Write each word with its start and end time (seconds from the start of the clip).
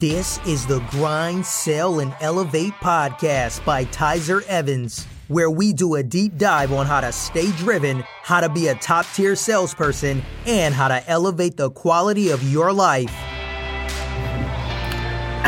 This 0.00 0.38
is 0.46 0.64
the 0.64 0.80
Grind, 0.92 1.44
Sell, 1.44 2.00
and 2.00 2.14
Elevate 2.22 2.72
podcast 2.80 3.62
by 3.66 3.84
Tyzer 3.84 4.42
Evans, 4.46 5.04
where 5.28 5.50
we 5.50 5.74
do 5.74 5.96
a 5.96 6.02
deep 6.02 6.38
dive 6.38 6.72
on 6.72 6.86
how 6.86 7.02
to 7.02 7.12
stay 7.12 7.52
driven, 7.58 8.02
how 8.22 8.40
to 8.40 8.48
be 8.48 8.68
a 8.68 8.74
top 8.76 9.04
tier 9.12 9.36
salesperson, 9.36 10.22
and 10.46 10.74
how 10.74 10.88
to 10.88 11.06
elevate 11.06 11.58
the 11.58 11.70
quality 11.70 12.30
of 12.30 12.42
your 12.50 12.72
life. 12.72 13.14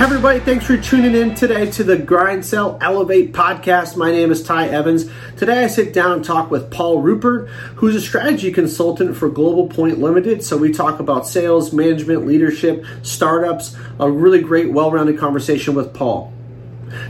Everybody, 0.02 0.40
thanks 0.40 0.66
for 0.66 0.76
tuning 0.76 1.14
in 1.14 1.36
today 1.36 1.70
to 1.70 1.84
the 1.84 1.96
Grind 1.96 2.44
Sell 2.44 2.76
Elevate 2.80 3.32
podcast. 3.32 3.96
My 3.96 4.10
name 4.10 4.32
is 4.32 4.42
Ty 4.42 4.66
Evans. 4.66 5.08
Today 5.36 5.62
I 5.62 5.68
sit 5.68 5.92
down 5.92 6.10
and 6.10 6.24
talk 6.24 6.50
with 6.50 6.72
Paul 6.72 7.00
Ruppert, 7.00 7.48
who's 7.76 7.94
a 7.94 8.00
strategy 8.00 8.50
consultant 8.50 9.16
for 9.16 9.28
Global 9.28 9.68
Point 9.68 10.00
Limited. 10.00 10.42
So 10.42 10.56
we 10.56 10.72
talk 10.72 10.98
about 10.98 11.28
sales, 11.28 11.72
management, 11.72 12.26
leadership, 12.26 12.84
startups, 13.02 13.76
a 14.00 14.10
really 14.10 14.40
great, 14.40 14.72
well 14.72 14.90
rounded 14.90 15.20
conversation 15.20 15.76
with 15.76 15.94
Paul. 15.94 16.32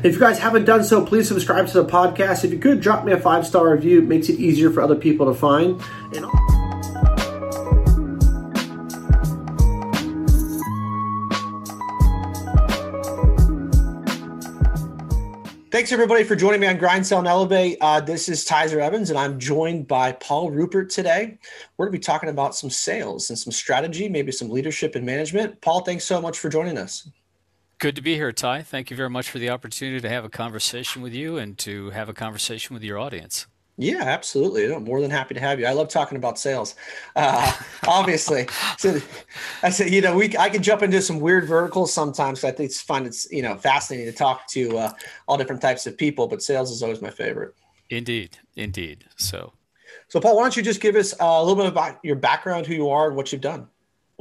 If 0.02 0.12
you 0.12 0.20
guys 0.20 0.38
haven't 0.38 0.66
done 0.66 0.84
so, 0.84 1.02
please 1.02 1.26
subscribe 1.26 1.68
to 1.68 1.82
the 1.82 1.88
podcast. 1.88 2.44
If 2.44 2.52
you 2.52 2.58
could, 2.58 2.82
drop 2.82 3.06
me 3.06 3.12
a 3.12 3.18
five 3.18 3.46
star 3.46 3.72
review. 3.72 4.00
It 4.00 4.04
makes 4.06 4.28
it 4.28 4.38
easier 4.38 4.70
for 4.70 4.82
other 4.82 4.96
people 4.96 5.32
to 5.32 5.34
find. 5.34 5.80
And 6.14 6.26
Thanks 15.72 15.90
everybody 15.90 16.22
for 16.22 16.36
joining 16.36 16.60
me 16.60 16.66
on 16.66 16.76
Grind 16.76 17.06
Sell 17.06 17.20
and 17.20 17.26
Elevate. 17.26 17.78
Uh, 17.80 17.98
this 17.98 18.28
is 18.28 18.44
Tyzer 18.44 18.82
Evans, 18.82 19.08
and 19.08 19.18
I'm 19.18 19.38
joined 19.38 19.88
by 19.88 20.12
Paul 20.12 20.50
Ruppert 20.50 20.92
today. 20.92 21.38
We're 21.78 21.86
going 21.86 21.94
to 21.94 21.98
be 21.98 22.02
talking 22.02 22.28
about 22.28 22.54
some 22.54 22.68
sales 22.68 23.30
and 23.30 23.38
some 23.38 23.52
strategy, 23.52 24.06
maybe 24.06 24.32
some 24.32 24.50
leadership 24.50 24.96
and 24.96 25.06
management. 25.06 25.62
Paul, 25.62 25.80
thanks 25.80 26.04
so 26.04 26.20
much 26.20 26.38
for 26.38 26.50
joining 26.50 26.76
us. 26.76 27.08
Good 27.78 27.96
to 27.96 28.02
be 28.02 28.16
here, 28.16 28.32
Ty. 28.32 28.60
Thank 28.64 28.90
you 28.90 28.98
very 28.98 29.08
much 29.08 29.30
for 29.30 29.38
the 29.38 29.48
opportunity 29.48 29.98
to 30.02 30.10
have 30.10 30.26
a 30.26 30.28
conversation 30.28 31.00
with 31.00 31.14
you 31.14 31.38
and 31.38 31.56
to 31.60 31.88
have 31.88 32.10
a 32.10 32.12
conversation 32.12 32.74
with 32.74 32.82
your 32.82 32.98
audience. 32.98 33.46
Yeah, 33.78 34.02
absolutely. 34.02 34.72
I'm 34.72 34.84
more 34.84 35.00
than 35.00 35.10
happy 35.10 35.34
to 35.34 35.40
have 35.40 35.58
you. 35.58 35.66
I 35.66 35.72
love 35.72 35.88
talking 35.88 36.18
about 36.18 36.38
sales. 36.38 36.74
Uh, 37.16 37.52
obviously, 37.88 38.46
so 38.76 39.00
I 39.62 39.70
said, 39.70 39.90
you 39.90 40.02
know, 40.02 40.14
we 40.14 40.36
I 40.36 40.50
can 40.50 40.62
jump 40.62 40.82
into 40.82 41.00
some 41.00 41.20
weird 41.20 41.46
verticals 41.46 41.92
sometimes. 41.92 42.44
I 42.44 42.50
think 42.50 42.68
it's 42.68 42.80
fun. 42.80 43.06
It's 43.06 43.30
you 43.32 43.42
know 43.42 43.56
fascinating 43.56 44.12
to 44.12 44.16
talk 44.16 44.46
to 44.48 44.76
uh, 44.76 44.92
all 45.26 45.38
different 45.38 45.62
types 45.62 45.86
of 45.86 45.96
people, 45.96 46.28
but 46.28 46.42
sales 46.42 46.70
is 46.70 46.82
always 46.82 47.00
my 47.00 47.10
favorite. 47.10 47.54
Indeed, 47.88 48.38
indeed. 48.56 49.04
So, 49.16 49.52
so 50.08 50.20
Paul, 50.20 50.36
why 50.36 50.42
don't 50.42 50.56
you 50.56 50.62
just 50.62 50.80
give 50.80 50.94
us 50.94 51.14
a 51.18 51.42
little 51.42 51.56
bit 51.56 51.66
about 51.66 51.98
your 52.04 52.16
background, 52.16 52.66
who 52.66 52.74
you 52.74 52.90
are, 52.90 53.08
and 53.08 53.16
what 53.16 53.32
you've 53.32 53.40
done? 53.40 53.68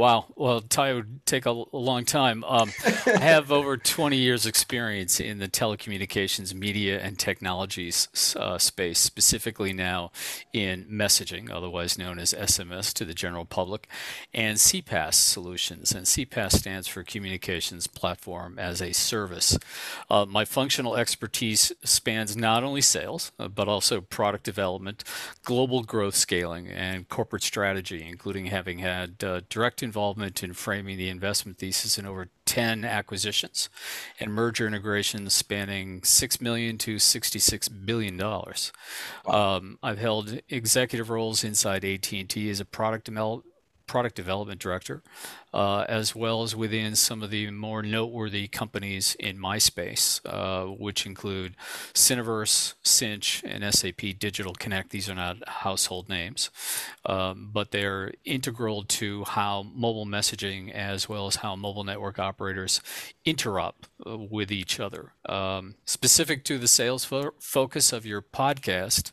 Wow. 0.02 0.26
Well, 0.36 0.62
Ty 0.62 0.94
would 0.94 1.28
take 1.28 1.46
a, 1.46 1.52
a 1.52 1.78
long 1.78 2.06
time. 2.06 2.44
Um, 2.46 2.72
I 3.06 3.20
have 3.20 3.52
over 3.52 3.78
20 3.78 4.18
years 4.18 4.48
experience 4.48 5.20
in 5.20 5.38
the 5.38 5.48
telecommunications, 5.48 6.56
media, 6.56 7.00
and 7.00 7.20
technologies 7.20 8.36
uh, 8.36 8.58
space, 8.58 8.98
specifically 8.98 9.74
now 9.74 10.12
in 10.54 10.86
messaging, 10.86 11.52
otherwise 11.52 12.00
known 12.00 12.18
as 12.18 12.34
SMS 12.34 12.92
to 12.94 13.06
the 13.06 13.14
general 13.14 13.46
public, 13.46 13.88
and 14.34 14.58
CPaaS 14.58 15.14
solutions. 15.14 15.92
And 15.92 16.08
CPaaS 16.08 16.54
stands 16.54 16.88
for 16.88 17.04
Communications 17.04 17.86
Platform 17.86 18.58
as 18.58 18.82
a 18.82 18.94
Service. 18.94 19.60
Uh, 20.10 20.26
my 20.26 20.46
functional 20.46 20.96
expertise 20.96 21.72
spans 21.84 22.36
not 22.36 22.64
only 22.64 22.82
sales, 22.82 23.32
uh, 23.38 23.48
but 23.48 23.68
also 23.68 24.02
product 24.02 24.46
development, 24.46 25.04
global 25.44 25.84
growth 25.84 26.16
scaling, 26.16 26.66
and 26.70 27.08
corporate 27.08 27.44
strategy, 27.44 28.04
including 28.04 28.48
having 28.48 28.80
had 28.80 29.24
uh, 29.24 29.42
direct 29.48 29.84
involvement 29.92 30.42
in 30.42 30.54
framing 30.54 30.98
the 30.98 31.10
investment 31.10 31.58
thesis 31.58 31.98
in 31.98 32.06
over 32.06 32.30
10 32.46 32.86
acquisitions 32.86 33.70
and 34.22 34.34
merger 34.34 34.66
integrations 34.66 35.34
spanning 35.34 36.02
6 36.02 36.40
million 36.40 36.78
to 36.78 36.98
66 36.98 37.68
billion 37.68 38.16
dollars. 38.16 38.72
Wow. 39.26 39.58
Um, 39.58 39.80
I've 39.84 40.00
held 40.00 40.40
executive 40.48 41.10
roles 41.10 41.44
inside 41.44 41.84
AT&T 41.84 42.50
as 42.50 42.62
a 42.62 42.66
product 42.66 43.06
development 43.06 43.51
product 43.92 44.16
development 44.16 44.62
director, 44.62 45.04
uh, 45.54 45.82
as 45.90 46.16
well 46.16 46.44
as 46.44 46.56
within 46.56 46.96
some 46.96 47.22
of 47.22 47.30
the 47.30 47.52
more 47.52 47.84
noteworthy 47.84 48.48
companies 48.48 49.18
in 49.20 49.38
my 49.38 49.58
space, 49.58 50.22
uh, 50.26 50.64
which 50.64 51.06
include 51.06 51.58
Syniverse, 51.94 52.76
Sinch, 52.84 53.44
and 53.44 53.62
SAP 53.76 54.18
Digital 54.18 54.54
Connect. 54.54 54.92
These 54.92 55.10
are 55.10 55.16
not 55.16 55.46
household 55.46 56.08
names, 56.08 56.50
um, 57.06 57.50
but 57.52 57.72
they're 57.72 58.14
integral 58.24 58.84
to 58.84 59.26
how 59.26 59.64
mobile 59.76 60.06
messaging, 60.06 60.72
as 60.72 61.10
well 61.10 61.28
as 61.28 61.36
how 61.36 61.58
mobile 61.58 61.84
network 61.84 62.18
operators 62.18 62.80
interrupt 63.26 63.90
uh, 64.08 64.18
with 64.18 64.54
each 64.54 64.80
other. 64.80 65.12
Um, 65.28 65.76
specific 65.84 66.46
to 66.46 66.58
the 66.58 66.70
sales 66.70 67.04
fo- 67.04 67.34
focus 67.40 67.92
of 67.92 68.06
your 68.06 68.22
podcast, 68.22 69.12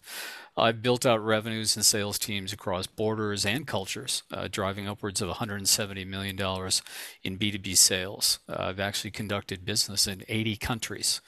I've 0.58 0.82
built 0.82 1.06
out 1.06 1.24
revenues 1.24 1.76
and 1.76 1.84
sales 1.84 2.18
teams 2.18 2.52
across 2.52 2.86
borders 2.86 3.46
and 3.46 3.66
cultures, 3.66 4.24
uh, 4.32 4.48
driving 4.50 4.88
upwards 4.88 5.22
of 5.22 5.28
$170 5.28 6.06
million 6.06 6.36
in 6.36 7.38
B2B 7.38 7.76
sales. 7.76 8.40
Uh, 8.48 8.56
I've 8.58 8.80
actually 8.80 9.12
conducted 9.12 9.64
business 9.64 10.06
in 10.06 10.24
80 10.28 10.56
countries 10.56 11.20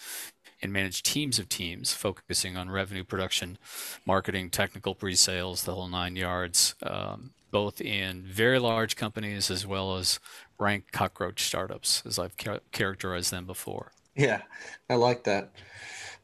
and 0.62 0.72
managed 0.72 1.06
teams 1.06 1.38
of 1.38 1.48
teams 1.48 1.92
focusing 1.92 2.56
on 2.56 2.70
revenue 2.70 3.04
production, 3.04 3.56
marketing, 4.04 4.50
technical 4.50 4.94
pre 4.94 5.14
sales, 5.14 5.64
the 5.64 5.74
whole 5.74 5.88
nine 5.88 6.16
yards, 6.16 6.74
um, 6.82 7.30
both 7.50 7.80
in 7.80 8.22
very 8.22 8.58
large 8.58 8.97
companies 8.97 9.50
as 9.50 9.66
well 9.66 9.97
as 9.97 10.20
rank 10.58 10.92
cockroach 10.92 11.44
startups, 11.44 12.02
as 12.04 12.18
I've 12.18 12.36
ca- 12.36 12.60
characterized 12.72 13.30
them 13.30 13.47
before. 13.47 13.92
Yeah, 14.14 14.42
I 14.88 14.94
like 14.94 15.24
that. 15.24 15.52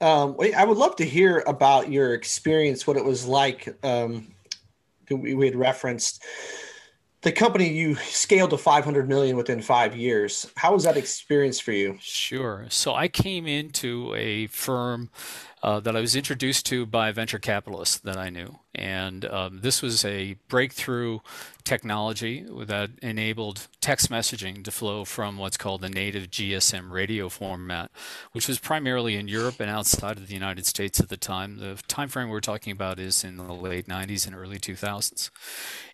Um, 0.00 0.36
I 0.56 0.64
would 0.64 0.76
love 0.76 0.96
to 0.96 1.04
hear 1.04 1.42
about 1.46 1.90
your 1.90 2.14
experience, 2.14 2.86
what 2.86 2.96
it 2.96 3.04
was 3.04 3.26
like. 3.26 3.76
Um, 3.84 4.28
we 5.10 5.46
had 5.46 5.56
referenced 5.56 6.22
the 7.22 7.32
company 7.32 7.68
you 7.68 7.94
scaled 7.96 8.50
to 8.50 8.58
500 8.58 9.08
million 9.08 9.36
within 9.36 9.60
five 9.62 9.96
years. 9.96 10.50
How 10.56 10.74
was 10.74 10.84
that 10.84 10.96
experience 10.96 11.58
for 11.58 11.72
you? 11.72 11.98
Sure. 12.00 12.66
So 12.68 12.94
I 12.94 13.08
came 13.08 13.46
into 13.46 14.14
a 14.14 14.46
firm 14.48 15.10
uh, 15.62 15.80
that 15.80 15.96
I 15.96 16.00
was 16.00 16.14
introduced 16.14 16.66
to 16.66 16.86
by 16.86 17.08
a 17.08 17.12
venture 17.12 17.38
capitalist 17.38 18.04
that 18.04 18.16
I 18.16 18.28
knew. 18.28 18.58
And 18.74 19.24
um, 19.24 19.60
this 19.62 19.80
was 19.80 20.04
a 20.04 20.36
breakthrough 20.48 21.20
technology 21.64 22.44
that 22.66 22.90
enabled 23.02 23.66
text 23.80 24.10
messaging 24.10 24.62
to 24.64 24.70
flow 24.70 25.04
from 25.04 25.38
what's 25.38 25.56
called 25.56 25.80
the 25.80 25.88
native 25.88 26.30
GSM 26.30 26.90
radio 26.90 27.30
format, 27.30 27.90
which 28.32 28.48
was 28.48 28.58
primarily 28.58 29.16
in 29.16 29.28
Europe 29.28 29.58
and 29.60 29.70
outside 29.70 30.18
of 30.18 30.28
the 30.28 30.34
United 30.34 30.66
States 30.66 31.00
at 31.00 31.08
the 31.08 31.16
time. 31.16 31.56
The 31.58 31.80
time 31.88 32.08
frame 32.08 32.28
we're 32.28 32.40
talking 32.40 32.70
about 32.70 33.00
is 33.00 33.24
in 33.24 33.38
the 33.38 33.52
late 33.52 33.88
90s 33.88 34.26
and 34.26 34.36
early 34.36 34.58
2000s. 34.58 35.30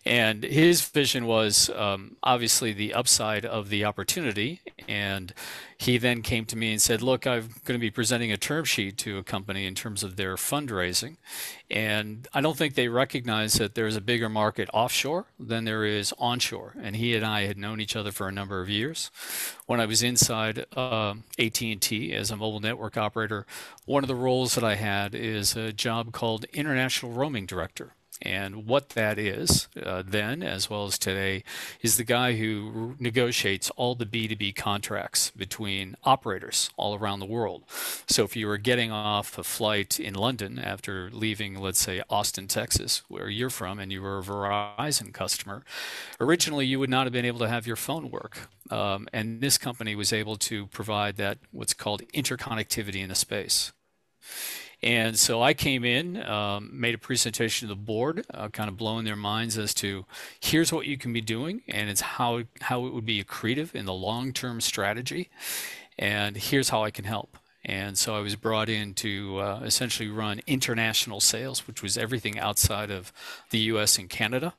And 0.05 0.43
his 0.43 0.83
vision 0.89 1.27
was 1.27 1.71
um, 1.71 2.17
obviously 2.25 2.73
the 2.73 2.93
upside 2.93 3.47
of 3.47 3.69
the 3.69 3.85
opportunity. 3.85 4.61
And 4.89 5.33
he 5.79 5.99
then 5.99 6.23
came 6.23 6.45
to 6.47 6.57
me 6.57 6.73
and 6.73 6.83
said, 6.83 7.03
Look, 7.03 7.27
I'm 7.27 7.51
going 7.65 7.79
to 7.79 7.79
be 7.79 7.91
presenting 7.91 8.33
a 8.33 8.37
term 8.37 8.65
sheet 8.65 8.99
to 8.99 9.19
a 9.19 9.23
company 9.23 9.52
in 9.57 9.75
terms 9.75 10.03
of 10.03 10.17
their 10.17 10.37
fundraising. 10.37 11.17
And 11.71 12.29
I 12.33 12.41
don't 12.41 12.57
think 12.57 12.75
they 12.75 12.89
recognize 12.89 13.55
that 13.55 13.75
there's 13.75 13.97
a 13.97 14.01
bigger 14.01 14.29
market 14.29 14.69
offshore 14.73 15.27
than 15.39 15.65
there 15.65 15.85
is 15.85 16.13
onshore. 16.19 16.75
And 16.81 16.97
he 16.97 17.15
and 17.15 17.25
I 17.25 17.43
had 17.47 17.59
known 17.59 17.81
each 17.81 17.97
other 17.97 18.13
for 18.13 18.29
a 18.29 18.33
number 18.33 18.61
of 18.61 18.69
years. 18.69 19.11
When 19.67 19.81
I 19.81 19.87
was 19.87 20.03
inside 20.03 20.67
uh, 20.77 21.15
AT&T 21.39 22.13
as 22.15 22.31
a 22.31 22.37
mobile 22.37 22.61
network 22.61 22.97
operator, 22.97 23.47
one 23.85 24.05
of 24.05 24.09
the 24.09 24.15
roles 24.15 24.55
that 24.55 24.65
I 24.65 24.75
had 24.75 25.15
is 25.15 25.57
a 25.57 25.73
job 25.73 26.13
called 26.13 26.45
International 26.53 27.13
Roaming 27.13 27.47
Director. 27.47 27.95
And 28.23 28.67
what 28.67 28.91
that 28.91 29.19
is 29.19 29.69
uh, 29.83 30.03
then, 30.07 30.43
as 30.43 30.71
well 30.71 30.85
as 30.85 30.99
today, 30.99 31.43
is 31.81 31.97
the 31.97 32.05
guy 32.05 32.35
who 32.35 32.95
negotiates 32.99 33.71
all 33.71 33.95
the 33.95 34.07
B2B 34.07 34.55
contracts 34.55 35.31
between 35.31 35.97
operators 36.05 36.71
all 36.77 36.95
around 36.95 37.21
the 37.21 37.27
world. 37.27 37.65
So 38.07 38.25
if 38.25 38.37
you 38.37 38.47
were 38.47 38.59
getting 38.59 38.93
off 38.93 39.39
a 39.39 39.45
flight 39.45 39.99
in 39.99 40.15
London 40.15 40.59
after 40.59 41.11
leaving, 41.13 41.59
let's 41.59 41.81
say, 41.81 42.03
Austin, 42.09 42.47
Texas, 42.47 43.03
where 43.09 43.29
you're 43.29 43.51
from, 43.51 43.79
and 43.79 43.93
you 43.93 44.03
were 44.03 44.19
a 44.19 44.23
Verizon 44.23 45.13
customer, 45.13 45.65
originally 46.21 46.67
you 46.67 46.79
would 46.79 46.91
not 46.91 47.07
have 47.07 47.13
been 47.13 47.25
able 47.25 47.41
to 47.41 47.49
have 47.49 47.67
your 47.67 47.77
phone 47.77 48.11
work. 48.11 48.49
Um, 48.71 49.09
and 49.13 49.41
this 49.41 49.59
company 49.59 49.95
was 49.95 50.13
able 50.13 50.37
to 50.37 50.67
provide 50.69 51.17
that, 51.17 51.39
what's 51.51 51.75
called 51.75 52.03
interconnectivity 52.15 53.03
in 53.03 53.11
a 53.11 53.15
space. 53.15 53.73
And 54.83 55.17
so 55.17 55.41
I 55.41 55.55
came 55.55 55.85
in, 55.85 56.21
um, 56.25 56.71
made 56.73 56.95
a 56.95 56.99
presentation 56.99 57.69
to 57.69 57.75
the 57.75 57.81
board, 57.81 58.27
uh, 58.35 58.49
kind 58.49 58.69
of 58.69 58.77
blowing 58.77 59.05
their 59.05 59.17
minds 59.17 59.57
as 59.57 59.73
to 59.75 60.05
here's 60.41 60.73
what 60.73 60.87
you 60.87 60.99
can 60.99 61.13
be 61.13 61.21
doing, 61.21 61.63
and 61.69 61.89
it's 61.89 62.01
how 62.01 62.43
how 62.63 62.87
it 62.87 62.93
would 62.93 63.07
be 63.07 63.23
accretive 63.23 63.75
in 63.75 63.87
the 63.87 63.93
long 63.93 64.33
term 64.33 64.61
strategy, 64.61 65.31
and 65.99 66.37
here's 66.37 66.71
how 66.71 66.83
I 66.83 66.91
can 66.91 67.05
help. 67.05 67.39
And 67.65 67.97
so 67.97 68.17
I 68.17 68.21
was 68.21 68.35
brought 68.35 68.69
in 68.69 68.93
to 68.95 69.39
uh, 69.39 69.61
essentially 69.65 70.09
run 70.09 70.41
international 70.49 71.21
sales, 71.21 71.69
which 71.69 71.81
was 71.81 71.97
everything 71.97 72.39
outside 72.39 72.91
of 72.91 73.13
the 73.51 73.59
US 73.61 73.99
and 73.99 74.11
Canada. 74.11 74.55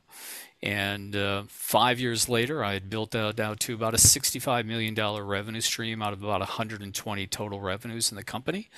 And 0.63 1.13
uh, 1.13 1.43
five 1.49 1.99
years 1.99 2.29
later, 2.29 2.63
I 2.63 2.71
had 2.71 2.89
built 2.89 3.11
that 3.11 3.37
out 3.37 3.59
to 3.59 3.73
about 3.73 3.93
a 3.93 3.97
$65 3.97 4.65
million 4.65 4.95
revenue 4.95 5.59
stream 5.59 6.01
out 6.01 6.13
of 6.13 6.23
about 6.23 6.39
120 6.39 7.27
total 7.27 7.59
revenues 7.59 8.11
in 8.11 8.15
the 8.15 8.23
company. 8.23 8.69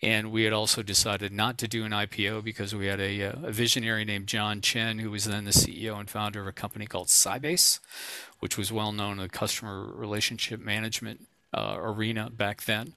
And 0.00 0.30
we 0.30 0.44
had 0.44 0.52
also 0.52 0.80
decided 0.84 1.32
not 1.32 1.58
to 1.58 1.66
do 1.66 1.84
an 1.84 1.90
IPO 1.90 2.44
because 2.44 2.72
we 2.72 2.86
had 2.86 3.00
a, 3.00 3.24
uh, 3.24 3.48
a 3.48 3.50
visionary 3.50 4.04
named 4.04 4.28
John 4.28 4.60
Chen, 4.60 5.00
who 5.00 5.10
was 5.10 5.24
then 5.24 5.44
the 5.44 5.50
CEO 5.50 5.98
and 5.98 6.08
founder 6.08 6.40
of 6.40 6.46
a 6.46 6.52
company 6.52 6.86
called 6.86 7.08
Sybase, 7.08 7.80
which 8.38 8.56
was 8.56 8.70
well 8.70 8.92
known 8.92 9.18
in 9.18 9.24
the 9.24 9.28
customer 9.28 9.86
relationship 9.92 10.60
management 10.60 11.26
uh, 11.52 11.74
arena 11.80 12.30
back 12.30 12.62
then. 12.62 12.94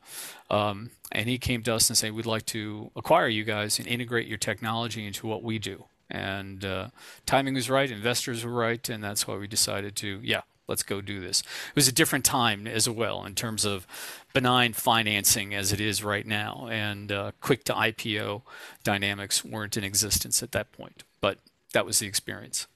Um, 0.52 0.92
and 1.12 1.28
he 1.28 1.40
came 1.40 1.64
to 1.64 1.74
us 1.74 1.90
and 1.90 1.98
said, 1.98 2.12
We'd 2.12 2.28
like 2.28 2.46
to 2.48 2.92
acquire 2.96 3.30
you 3.30 3.44
guys 3.44 3.80
and 3.80 3.88
integrate 3.88 4.28
your 4.28 4.38
technology 4.38 5.08
into 5.08 5.26
what 5.26 5.42
we 5.42 5.58
do 5.58 5.86
and 6.10 6.64
uh, 6.64 6.88
timing 7.26 7.54
was 7.54 7.70
right, 7.70 7.90
investors 7.90 8.46
were 8.46 8.52
right, 8.52 8.88
and 8.90 9.04
that's 9.04 9.28
why 9.28 9.36
we 9.36 9.48
decided 9.48 9.96
to, 9.98 10.20
yeah, 10.24 10.42
let's 10.68 10.84
go 10.84 11.02
do 11.02 11.20
this. 11.20 11.42
It 11.42 11.76
was 11.76 11.88
a 11.88 11.92
different 11.92 12.26
time 12.26 12.68
as 12.68 12.90
well 12.90 13.26
in 13.26 13.36
terms 13.36 13.66
of 13.66 13.88
benign 14.34 14.74
financing 14.74 15.54
as 15.54 15.72
it 15.72 15.80
is 15.80 16.04
right 16.04 16.26
now, 16.26 16.68
and 16.70 17.12
uh, 17.12 17.32
quick 17.42 17.64
to 17.66 17.74
IPO 17.74 18.42
dynamics 18.84 19.44
weren't 19.44 19.78
in 19.78 19.84
existence 19.84 20.44
at 20.44 20.52
that 20.52 20.72
point. 20.72 21.04
But 21.22 21.40
that 21.74 21.86
was 21.86 22.00
the 22.00 22.08
experience. 22.08 22.68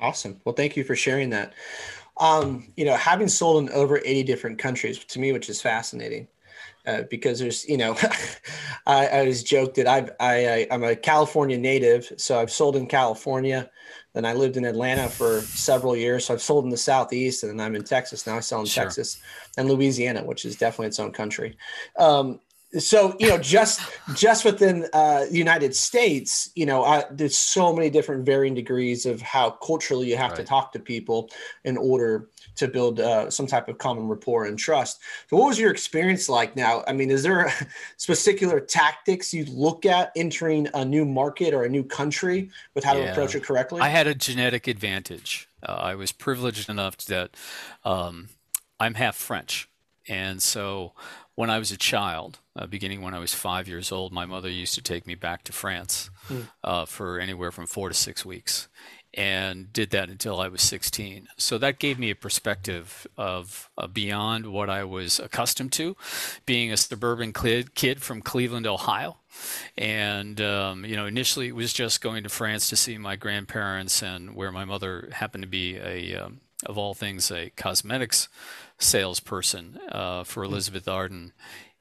Awesome. 0.00 0.40
Well, 0.44 0.54
thank 0.54 0.76
you 0.76 0.84
for 0.84 0.96
sharing 0.96 1.30
that. 1.30 1.54
Um, 2.18 2.72
you 2.76 2.84
know, 2.84 2.96
having 2.96 3.28
sold 3.28 3.62
in 3.62 3.70
over 3.74 3.98
80 3.98 4.22
different 4.22 4.58
countries 4.58 4.98
to 5.04 5.18
me, 5.18 5.32
which 5.32 5.48
is 5.48 5.60
fascinating. 5.60 6.28
Uh, 6.86 7.02
because 7.10 7.40
there's, 7.40 7.68
you 7.68 7.76
know, 7.76 7.96
I, 8.86 9.08
I 9.08 9.22
was 9.26 9.42
joked 9.42 9.74
that 9.76 9.88
I've, 9.88 10.10
I, 10.20 10.46
I, 10.46 10.66
am 10.70 10.84
a 10.84 10.94
California 10.94 11.58
native, 11.58 12.12
so 12.16 12.38
I've 12.38 12.50
sold 12.50 12.76
in 12.76 12.86
California. 12.86 13.68
Then 14.14 14.24
I 14.24 14.32
lived 14.32 14.56
in 14.56 14.64
Atlanta 14.64 15.08
for 15.08 15.40
several 15.42 15.96
years, 15.96 16.24
so 16.24 16.34
I've 16.34 16.40
sold 16.40 16.64
in 16.64 16.70
the 16.70 16.76
Southeast, 16.76 17.42
and 17.42 17.58
then 17.58 17.66
I'm 17.66 17.74
in 17.74 17.84
Texas 17.84 18.26
now. 18.26 18.36
I 18.36 18.40
sell 18.40 18.60
in 18.60 18.66
sure. 18.66 18.84
Texas 18.84 19.20
and 19.58 19.68
Louisiana, 19.68 20.24
which 20.24 20.44
is 20.44 20.56
definitely 20.56 20.86
its 20.86 21.00
own 21.00 21.12
country. 21.12 21.58
Um, 21.98 22.40
so 22.78 23.16
you 23.20 23.28
know 23.28 23.38
just 23.38 23.80
just 24.14 24.44
within 24.44 24.86
uh, 24.92 25.20
the 25.26 25.36
united 25.36 25.74
states 25.74 26.50
you 26.54 26.66
know 26.66 26.84
I, 26.84 27.04
there's 27.10 27.38
so 27.38 27.72
many 27.72 27.90
different 27.90 28.26
varying 28.26 28.54
degrees 28.54 29.06
of 29.06 29.22
how 29.22 29.50
culturally 29.50 30.08
you 30.08 30.16
have 30.16 30.32
right. 30.32 30.38
to 30.38 30.44
talk 30.44 30.72
to 30.72 30.78
people 30.78 31.30
in 31.64 31.76
order 31.76 32.28
to 32.56 32.68
build 32.68 33.00
uh, 33.00 33.30
some 33.30 33.46
type 33.46 33.68
of 33.68 33.78
common 33.78 34.08
rapport 34.08 34.46
and 34.46 34.58
trust. 34.58 35.00
So, 35.28 35.36
what 35.36 35.48
was 35.48 35.58
your 35.58 35.70
experience 35.70 36.28
like 36.28 36.56
now? 36.56 36.82
I 36.88 36.92
mean, 36.92 37.10
is 37.10 37.22
there 37.22 37.46
a 37.46 37.52
particular 38.06 38.60
tactics 38.60 39.32
you 39.32 39.44
look 39.44 39.86
at 39.86 40.10
entering 40.16 40.68
a 40.74 40.84
new 40.84 41.04
market 41.04 41.54
or 41.54 41.64
a 41.64 41.68
new 41.68 41.84
country 41.84 42.50
with 42.74 42.84
how 42.84 42.96
yeah. 42.96 43.06
to 43.06 43.10
approach 43.12 43.34
it 43.34 43.44
correctly? 43.44 43.80
I 43.80 43.88
had 43.88 44.06
a 44.06 44.14
genetic 44.14 44.66
advantage. 44.66 45.48
Uh, 45.62 45.72
I 45.72 45.94
was 45.94 46.12
privileged 46.12 46.68
enough 46.68 46.96
that 47.06 47.36
um, 47.84 48.30
I'm 48.80 48.94
half 48.94 49.16
French. 49.16 49.68
And 50.08 50.42
so 50.42 50.92
when 51.34 51.50
I 51.50 51.58
was 51.58 51.70
a 51.70 51.76
child, 51.76 52.38
uh, 52.56 52.66
beginning 52.66 53.02
when 53.02 53.14
I 53.14 53.18
was 53.18 53.34
five 53.34 53.68
years 53.68 53.92
old, 53.92 54.12
my 54.12 54.24
mother 54.24 54.48
used 54.48 54.74
to 54.74 54.82
take 54.82 55.06
me 55.06 55.14
back 55.14 55.44
to 55.44 55.52
France 55.52 56.10
hmm. 56.28 56.42
uh, 56.64 56.86
for 56.86 57.18
anywhere 57.18 57.52
from 57.52 57.66
four 57.66 57.88
to 57.88 57.94
six 57.94 58.24
weeks 58.24 58.68
and 59.16 59.72
did 59.72 59.90
that 59.90 60.10
until 60.10 60.40
I 60.40 60.48
was 60.48 60.60
16. 60.62 61.28
So 61.38 61.56
that 61.58 61.78
gave 61.78 61.98
me 61.98 62.10
a 62.10 62.14
perspective 62.14 63.06
of 63.16 63.70
uh, 63.78 63.86
beyond 63.86 64.52
what 64.52 64.68
I 64.68 64.84
was 64.84 65.18
accustomed 65.18 65.72
to, 65.72 65.96
being 66.44 66.70
a 66.70 66.76
suburban 66.76 67.32
kid 67.32 68.02
from 68.02 68.20
Cleveland, 68.20 68.66
Ohio. 68.66 69.16
And, 69.76 70.40
um, 70.40 70.84
you 70.84 70.96
know, 70.96 71.06
initially 71.06 71.48
it 71.48 71.56
was 71.56 71.72
just 71.72 72.02
going 72.02 72.24
to 72.24 72.28
France 72.28 72.68
to 72.68 72.76
see 72.76 72.98
my 72.98 73.16
grandparents 73.16 74.02
and 74.02 74.34
where 74.34 74.52
my 74.52 74.66
mother 74.66 75.08
happened 75.12 75.42
to 75.42 75.48
be 75.48 75.76
a, 75.76 76.14
um, 76.16 76.40
of 76.66 76.76
all 76.78 76.94
things, 76.94 77.30
a 77.30 77.50
cosmetics 77.50 78.28
salesperson 78.78 79.78
uh, 79.90 80.24
for 80.24 80.44
Elizabeth 80.44 80.86
Arden. 80.86 81.32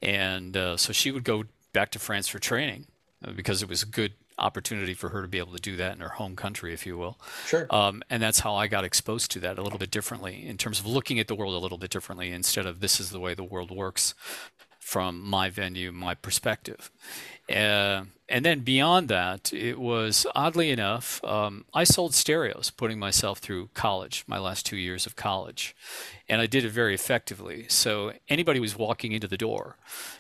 And 0.02 0.56
uh, 0.56 0.78
so 0.78 0.94
she 0.94 1.12
would 1.12 1.24
go 1.24 1.46
back 1.74 1.92
to 1.92 2.00
France 2.00 2.28
for 2.28 2.40
training 2.40 2.88
uh, 3.26 3.32
because 3.32 3.62
it 3.62 3.70
was 3.70 3.84
a 3.84 3.88
good 3.88 4.14
opportunity 4.38 4.94
for 4.94 5.10
her 5.10 5.22
to 5.22 5.28
be 5.28 5.38
able 5.38 5.54
to 5.54 5.62
do 5.62 5.76
that 5.78 5.94
in 5.94 6.02
her 6.02 6.10
home 6.10 6.36
country, 6.36 6.74
if 6.74 6.86
you 6.86 6.98
will. 6.98 7.18
Sure. 7.46 7.68
Um, 7.70 8.04
and 8.10 8.22
that's 8.22 8.40
how 8.40 8.56
I 8.56 8.68
got 8.68 8.84
exposed 8.84 9.32
to 9.32 9.40
that 9.40 9.58
a 9.58 9.62
little 9.62 9.80
bit 9.80 9.92
differently 9.92 10.46
in 10.46 10.58
terms 10.58 10.80
of 10.80 10.86
looking 10.86 11.20
at 11.20 11.28
the 11.28 11.36
world 11.36 11.54
a 11.54 11.60
little 11.60 11.78
bit 11.78 11.90
differently 11.90 12.32
instead 12.32 12.66
of 12.66 12.80
this 12.80 13.00
is 13.00 13.12
the 13.12 13.20
way 13.20 13.34
the 13.34 13.44
world 13.44 13.72
works 13.72 14.14
from 14.86 15.20
my 15.20 15.50
venue, 15.50 15.92
my 15.92 16.14
perspective. 16.14 16.92
Uh, 17.50 18.04
and 18.30 18.46
then 18.46 18.60
beyond 18.60 19.08
that, 19.08 19.52
it 19.52 19.80
was 19.80 20.28
oddly 20.36 20.70
enough, 20.70 21.24
um, 21.24 21.66
I 21.74 21.84
sold 21.84 22.14
stereos, 22.14 22.70
putting 22.70 23.00
myself 23.00 23.40
through 23.40 23.70
college, 23.74 24.24
my 24.28 24.38
last 24.38 24.64
two 24.64 24.78
years 24.78 25.08
of 25.08 25.16
college, 25.16 25.76
and 26.30 26.40
I 26.40 26.46
did 26.46 26.64
it 26.64 26.70
very 26.70 26.94
effectively. 26.94 27.66
So 27.68 28.14
anybody 28.30 28.60
was 28.60 28.78
walking 28.78 29.12
into 29.12 29.28
the 29.28 29.38
door, 29.38 29.78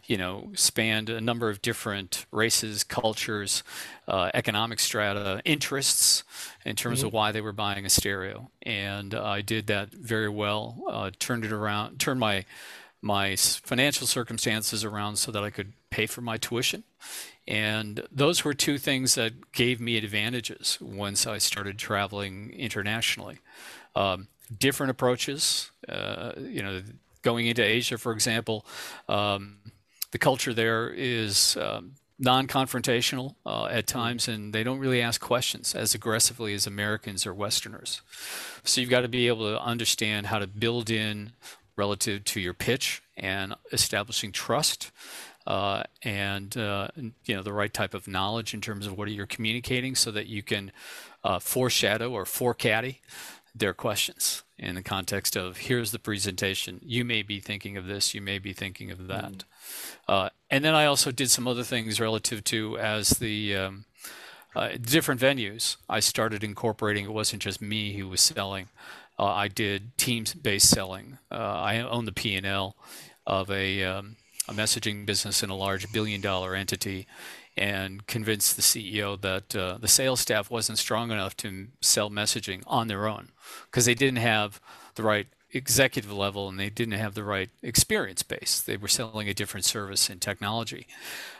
you 0.07 0.17
know, 0.17 0.51
spanned 0.55 1.11
a 1.11 1.21
number 1.21 1.49
of 1.49 1.61
different 1.61 2.25
races, 2.31 2.83
cultures, 2.83 3.61
uh, 4.07 4.31
economic 4.33 4.79
strata, 4.79 5.41
interests 5.45 6.23
in 6.65 6.75
terms 6.75 6.99
mm-hmm. 6.99 7.07
of 7.07 7.13
why 7.13 7.31
they 7.31 7.41
were 7.41 7.53
buying 7.53 7.85
a 7.85 7.89
stereo, 7.89 8.49
and 8.63 9.13
I 9.13 9.41
did 9.41 9.67
that 9.67 9.91
very 9.91 10.29
well. 10.29 10.83
Uh, 10.89 11.11
turned 11.19 11.45
it 11.45 11.51
around, 11.51 11.99
turned 11.99 12.19
my 12.19 12.45
my 13.01 13.35
financial 13.35 14.07
circumstances 14.07 14.83
around 14.83 15.17
so 15.17 15.31
that 15.31 15.43
I 15.43 15.49
could 15.49 15.73
pay 15.89 16.05
for 16.05 16.21
my 16.21 16.37
tuition. 16.37 16.83
And 17.47 18.01
those 18.11 18.43
were 18.43 18.53
two 18.53 18.77
things 18.77 19.15
that 19.15 19.51
gave 19.51 19.79
me 19.79 19.97
advantages 19.97 20.79
once 20.81 21.27
I 21.27 21.37
started 21.37 21.77
traveling 21.77 22.51
internationally. 22.53 23.39
Um, 23.95 24.27
different 24.57 24.91
approaches, 24.91 25.71
uh, 25.87 26.31
you 26.37 26.63
know, 26.63 26.81
going 27.21 27.47
into 27.47 27.63
Asia, 27.63 27.97
for 27.97 28.11
example, 28.11 28.65
um, 29.07 29.57
the 30.11 30.17
culture 30.17 30.53
there 30.53 30.89
is 30.89 31.57
um, 31.57 31.93
non-confrontational 32.17 33.35
uh, 33.45 33.65
at 33.65 33.87
times, 33.87 34.27
and 34.27 34.53
they 34.53 34.63
don't 34.63 34.79
really 34.79 35.01
ask 35.01 35.19
questions 35.19 35.75
as 35.75 35.93
aggressively 35.93 36.53
as 36.53 36.65
Americans 36.65 37.25
or 37.25 37.33
Westerners. 37.33 38.01
So 38.63 38.81
you've 38.81 38.89
got 38.89 39.01
to 39.01 39.07
be 39.07 39.27
able 39.27 39.49
to 39.51 39.61
understand 39.61 40.27
how 40.27 40.39
to 40.39 40.47
build 40.47 40.89
in 40.89 41.33
relative 41.75 42.23
to 42.25 42.39
your 42.39 42.53
pitch 42.53 43.01
and 43.17 43.55
establishing 43.71 44.31
trust 44.31 44.91
uh, 45.47 45.83
and 46.03 46.57
uh, 46.57 46.87
you 47.25 47.35
know 47.35 47.43
the 47.43 47.53
right 47.53 47.73
type 47.73 47.93
of 47.93 48.07
knowledge 48.07 48.53
in 48.53 48.61
terms 48.61 48.87
of 48.87 48.97
what 48.97 49.09
you're 49.11 49.25
communicating 49.25 49.95
so 49.95 50.11
that 50.11 50.27
you 50.27 50.41
can 50.41 50.71
uh, 51.23 51.39
foreshadow 51.39 52.11
or 52.11 52.25
forecaddy 52.25 53.01
their 53.53 53.73
questions 53.73 54.43
in 54.57 54.75
the 54.75 54.81
context 54.81 55.35
of 55.35 55.57
here's 55.57 55.91
the 55.91 55.99
presentation. 55.99 56.79
You 56.83 57.05
may 57.05 57.21
be 57.21 57.39
thinking 57.39 57.77
of 57.77 57.85
this. 57.85 58.13
You 58.13 58.21
may 58.21 58.39
be 58.39 58.53
thinking 58.53 58.91
of 58.91 59.07
that. 59.07 59.43
Mm. 60.07 60.29
and 60.51 60.63
then 60.63 60.75
i 60.75 60.85
also 60.85 61.11
did 61.11 61.29
some 61.31 61.47
other 61.47 61.63
things 61.63 61.99
relative 61.99 62.43
to 62.43 62.77
as 62.77 63.09
the 63.09 63.55
um, 63.55 63.85
uh, 64.55 64.69
different 64.79 65.19
venues 65.19 65.77
i 65.89 65.99
started 65.99 66.43
incorporating. 66.43 67.05
It 67.05 67.13
wasn't 67.13 67.43
just 67.43 67.61
me 67.61 67.93
who 67.93 68.07
was 68.07 68.21
selling 68.21 68.67
uh, 69.17 69.25
I 69.25 69.47
did 69.47 69.97
teams-based 69.97 70.69
selling. 70.69 71.17
Uh, 71.31 71.35
I 71.35 71.79
own 71.79 72.05
the 72.05 72.11
P&L 72.11 72.75
of 73.25 73.49
a, 73.49 73.83
um, 73.83 74.17
a 74.47 74.53
messaging 74.53 75.05
business 75.05 75.41
in 75.41 75.49
a 75.49 75.55
large 75.55 75.91
billion-dollar 75.91 76.55
entity, 76.55 77.07
and 77.57 78.05
convinced 78.05 78.55
the 78.55 78.61
CEO 78.61 79.19
that 79.21 79.55
uh, 79.55 79.77
the 79.79 79.87
sales 79.87 80.19
staff 80.19 80.51
wasn't 80.51 80.77
strong 80.77 81.11
enough 81.11 81.37
to 81.37 81.67
sell 81.81 82.09
messaging 82.09 82.63
on 82.67 82.87
their 82.87 83.07
own 83.07 83.29
because 83.65 83.85
they 83.85 83.93
didn't 83.93 84.17
have 84.17 84.59
the 84.95 85.03
right 85.03 85.27
executive 85.53 86.11
level 86.11 86.49
and 86.49 86.59
they 86.59 86.69
didn't 86.69 86.99
have 86.99 87.13
the 87.13 87.23
right 87.23 87.49
experience 87.63 88.23
base. 88.23 88.59
They 88.59 88.75
were 88.75 88.89
selling 88.89 89.29
a 89.29 89.33
different 89.33 89.65
service 89.65 90.09
and 90.09 90.21
technology. 90.21 90.85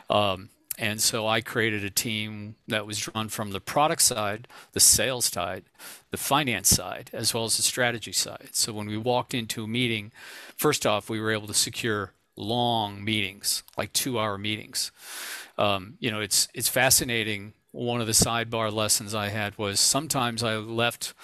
Um, 0.08 0.48
and 0.78 1.00
so 1.00 1.26
I 1.26 1.40
created 1.40 1.84
a 1.84 1.90
team 1.90 2.56
that 2.68 2.86
was 2.86 2.98
drawn 2.98 3.28
from 3.28 3.52
the 3.52 3.60
product 3.60 4.02
side, 4.02 4.46
the 4.72 4.80
sales 4.80 5.26
side, 5.26 5.64
the 6.10 6.16
finance 6.18 6.68
side, 6.68 7.10
as 7.12 7.32
well 7.32 7.44
as 7.44 7.56
the 7.56 7.62
strategy 7.62 8.12
side. 8.12 8.50
So 8.52 8.72
when 8.72 8.86
we 8.86 8.98
walked 8.98 9.32
into 9.32 9.64
a 9.64 9.68
meeting, 9.68 10.12
first 10.56 10.84
off, 10.86 11.08
we 11.08 11.20
were 11.20 11.32
able 11.32 11.46
to 11.46 11.54
secure 11.54 12.12
long 12.36 13.02
meetings, 13.02 13.62
like 13.78 13.92
two-hour 13.94 14.36
meetings. 14.36 14.92
Um, 15.56 15.94
you 15.98 16.10
know, 16.10 16.20
it's 16.20 16.48
it's 16.52 16.68
fascinating. 16.68 17.54
One 17.72 18.00
of 18.00 18.06
the 18.06 18.12
sidebar 18.12 18.72
lessons 18.72 19.14
I 19.14 19.28
had 19.28 19.56
was 19.56 19.80
sometimes 19.80 20.42
I 20.42 20.56
left 20.56 21.14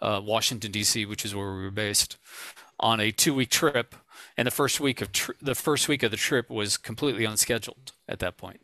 uh, 0.00 0.20
Washington 0.22 0.70
D.C., 0.70 1.04
which 1.06 1.24
is 1.24 1.34
where 1.34 1.52
we 1.52 1.62
were 1.62 1.70
based, 1.70 2.16
on 2.78 3.00
a 3.00 3.10
two-week 3.10 3.50
trip, 3.50 3.94
and 4.36 4.46
the 4.46 4.52
first 4.52 4.78
week 4.80 5.00
of 5.00 5.10
the 5.42 5.56
first 5.56 5.88
week 5.88 6.04
of 6.04 6.12
the 6.12 6.16
trip 6.16 6.48
was 6.48 6.76
completely 6.76 7.24
unscheduled 7.24 7.92
at 8.08 8.20
that 8.20 8.36
point. 8.36 8.60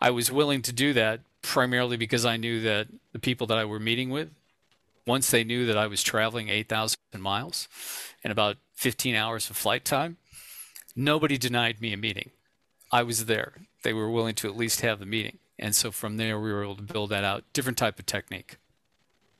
I 0.00 0.10
was 0.10 0.30
willing 0.30 0.62
to 0.62 0.72
do 0.72 0.92
that 0.92 1.20
primarily 1.42 1.96
because 1.96 2.24
I 2.24 2.36
knew 2.36 2.60
that 2.62 2.88
the 3.12 3.18
people 3.18 3.46
that 3.48 3.58
I 3.58 3.64
were 3.64 3.80
meeting 3.80 4.10
with, 4.10 4.30
once 5.06 5.30
they 5.30 5.44
knew 5.44 5.66
that 5.66 5.78
I 5.78 5.86
was 5.86 6.02
traveling 6.02 6.48
8,000 6.48 6.96
miles 7.18 7.68
and 8.22 8.30
about 8.30 8.56
15 8.74 9.14
hours 9.14 9.48
of 9.50 9.56
flight 9.56 9.84
time, 9.84 10.18
nobody 10.94 11.38
denied 11.38 11.80
me 11.80 11.92
a 11.92 11.96
meeting. 11.96 12.30
I 12.92 13.02
was 13.02 13.26
there. 13.26 13.54
They 13.82 13.92
were 13.92 14.10
willing 14.10 14.34
to 14.36 14.48
at 14.48 14.56
least 14.56 14.80
have 14.82 14.98
the 14.98 15.06
meeting. 15.06 15.38
And 15.58 15.74
so 15.74 15.90
from 15.90 16.16
there, 16.16 16.38
we 16.38 16.52
were 16.52 16.62
able 16.62 16.76
to 16.76 16.82
build 16.82 17.10
that 17.10 17.24
out. 17.24 17.44
Different 17.52 17.78
type 17.78 17.98
of 17.98 18.06
technique. 18.06 18.58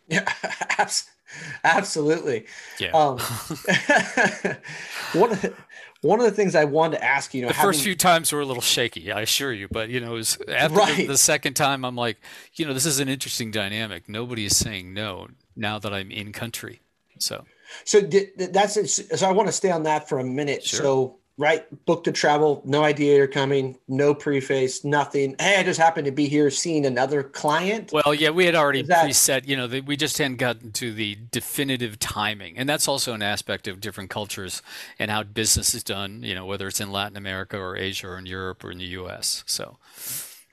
Yeah, 0.08 0.30
absolutely. 1.64 2.46
Yeah. 2.78 2.90
Um, 2.90 3.18
one 5.12 5.32
of 5.32 5.42
the, 5.42 5.54
one 6.02 6.20
of 6.20 6.26
the 6.26 6.32
things 6.32 6.54
I 6.54 6.64
wanted 6.64 6.98
to 6.98 7.04
ask 7.04 7.34
you, 7.34 7.42
know, 7.42 7.48
the 7.48 7.54
having, 7.54 7.68
first 7.70 7.82
few 7.82 7.96
times 7.96 8.32
were 8.32 8.40
a 8.40 8.44
little 8.44 8.62
shaky, 8.62 9.10
I 9.10 9.22
assure 9.22 9.52
you, 9.52 9.68
but 9.70 9.88
you 9.88 10.00
know, 10.00 10.12
it 10.12 10.16
was 10.16 10.38
after 10.48 10.76
Right. 10.78 10.96
the, 10.96 11.06
the 11.08 11.18
second 11.18 11.54
time, 11.54 11.84
I'm 11.84 11.96
like, 11.96 12.18
you 12.54 12.64
know, 12.66 12.72
this 12.72 12.86
is 12.86 13.00
an 13.00 13.08
interesting 13.08 13.50
dynamic. 13.50 14.08
Nobody 14.08 14.44
is 14.44 14.56
saying 14.56 14.94
no 14.94 15.28
now 15.56 15.78
that 15.78 15.92
I'm 15.92 16.10
in 16.10 16.32
country. 16.32 16.80
So 17.18 17.44
So 17.84 18.00
that's 18.00 18.76
it. 18.76 18.88
So 18.88 19.28
I 19.28 19.32
want 19.32 19.48
to 19.48 19.52
stay 19.52 19.70
on 19.70 19.82
that 19.82 20.08
for 20.08 20.18
a 20.20 20.24
minute. 20.24 20.64
Sure. 20.64 20.80
So 20.80 21.18
right, 21.38 21.64
book 21.86 22.04
to 22.04 22.12
travel, 22.12 22.60
no 22.64 22.82
idea 22.82 23.16
you're 23.16 23.28
coming, 23.28 23.78
no 23.86 24.12
preface, 24.12 24.84
nothing. 24.84 25.36
Hey, 25.38 25.60
I 25.60 25.62
just 25.62 25.78
happened 25.78 26.04
to 26.06 26.12
be 26.12 26.28
here 26.28 26.50
seeing 26.50 26.84
another 26.84 27.22
client. 27.22 27.92
Well, 27.92 28.12
yeah, 28.12 28.30
we 28.30 28.44
had 28.44 28.56
already 28.56 28.82
that- 28.82 29.06
preset. 29.06 29.46
You 29.46 29.56
know, 29.56 29.68
the, 29.68 29.80
we 29.80 29.96
just 29.96 30.18
hadn't 30.18 30.36
gotten 30.36 30.72
to 30.72 30.92
the 30.92 31.16
definitive 31.30 31.98
timing, 31.98 32.58
and 32.58 32.68
that's 32.68 32.88
also 32.88 33.14
an 33.14 33.22
aspect 33.22 33.68
of 33.68 33.80
different 33.80 34.10
cultures 34.10 34.60
and 34.98 35.10
how 35.10 35.22
business 35.22 35.74
is 35.74 35.84
done. 35.84 36.22
You 36.22 36.34
know, 36.34 36.44
whether 36.44 36.66
it's 36.66 36.80
in 36.80 36.90
Latin 36.90 37.16
America 37.16 37.56
or 37.56 37.76
Asia 37.76 38.08
or 38.08 38.18
in 38.18 38.26
Europe 38.26 38.64
or 38.64 38.72
in 38.72 38.78
the 38.78 38.84
U.S. 38.86 39.44
So, 39.46 39.78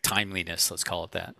timeliness, 0.04 0.70
let's 0.70 0.84
call 0.84 1.04
it 1.04 1.12
that. 1.12 1.36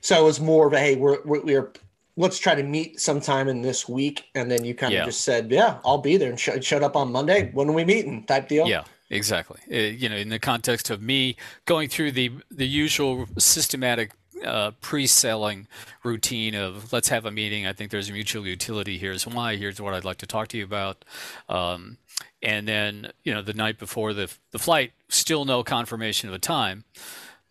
So 0.00 0.20
it 0.20 0.24
was 0.24 0.40
more 0.40 0.66
of 0.66 0.72
a 0.72 0.78
hey, 0.78 0.96
we're 0.96 1.18
we're, 1.24 1.42
we're 1.42 1.72
let's 2.16 2.38
try 2.38 2.54
to 2.54 2.62
meet 2.62 3.00
sometime 3.00 3.48
in 3.48 3.62
this 3.62 3.88
week, 3.88 4.24
and 4.34 4.50
then 4.50 4.64
you 4.64 4.74
kind 4.74 4.92
Yeah. 4.92 5.00
of 5.00 5.06
just 5.06 5.22
said, 5.22 5.50
yeah, 5.50 5.78
I'll 5.84 5.98
be 5.98 6.16
there, 6.16 6.30
and 6.30 6.38
sh- 6.38 6.50
showed 6.62 6.82
up 6.82 6.96
on 6.96 7.10
Monday. 7.12 7.50
When 7.52 7.68
are 7.68 7.72
we 7.72 7.84
meeting? 7.84 8.24
Type 8.24 8.48
deal. 8.48 8.66
Yeah, 8.68 8.84
exactly. 9.10 9.60
Uh, 9.70 9.90
you 9.90 10.08
know, 10.08 10.16
in 10.16 10.28
the 10.28 10.38
context 10.38 10.90
of 10.90 11.02
me 11.02 11.36
going 11.66 11.88
through 11.88 12.12
the 12.12 12.32
the 12.50 12.66
usual 12.66 13.26
systematic 13.38 14.12
uh, 14.44 14.72
pre-selling 14.80 15.66
routine 16.02 16.54
of 16.54 16.92
let's 16.92 17.08
have 17.08 17.24
a 17.24 17.30
meeting. 17.30 17.66
I 17.66 17.72
think 17.72 17.90
there's 17.90 18.10
a 18.10 18.12
mutual 18.12 18.46
utility. 18.46 18.98
Here's 18.98 19.26
why. 19.26 19.56
Here's 19.56 19.80
what 19.80 19.94
I'd 19.94 20.04
like 20.04 20.18
to 20.18 20.26
talk 20.26 20.48
to 20.48 20.58
you 20.58 20.64
about. 20.64 21.04
Um, 21.48 21.96
and 22.42 22.68
then 22.68 23.10
you 23.24 23.32
know, 23.32 23.42
the 23.42 23.54
night 23.54 23.78
before 23.78 24.12
the 24.12 24.30
the 24.52 24.58
flight, 24.58 24.92
still 25.08 25.44
no 25.44 25.64
confirmation 25.64 26.28
of 26.28 26.34
a 26.34 26.38
time. 26.38 26.84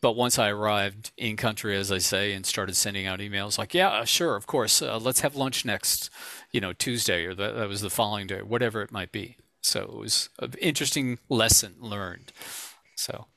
But 0.03 0.17
once 0.17 0.37
I 0.37 0.49
arrived 0.49 1.13
in 1.15 1.37
country, 1.37 1.77
as 1.77 1.89
I 1.89 1.99
say, 1.99 2.33
and 2.33 2.45
started 2.45 2.75
sending 2.75 3.05
out 3.05 3.19
emails 3.19 3.57
like, 3.57 3.73
yeah, 3.73 4.03
sure, 4.03 4.35
of 4.35 4.45
course, 4.45 4.81
uh, 4.81 4.97
let's 4.97 5.21
have 5.21 5.37
lunch 5.37 5.63
next, 5.63 6.09
you 6.51 6.59
know, 6.59 6.73
Tuesday 6.73 7.25
or 7.25 7.33
that 7.33 7.69
was 7.69 7.79
the 7.79 7.89
following 7.89 8.27
day, 8.27 8.41
whatever 8.41 8.81
it 8.81 8.91
might 8.91 9.13
be. 9.13 9.37
So 9.61 9.83
it 9.83 9.93
was 9.93 10.27
an 10.39 10.55
interesting 10.59 11.19
lesson 11.29 11.75
learned. 11.79 12.33
So 12.97 13.27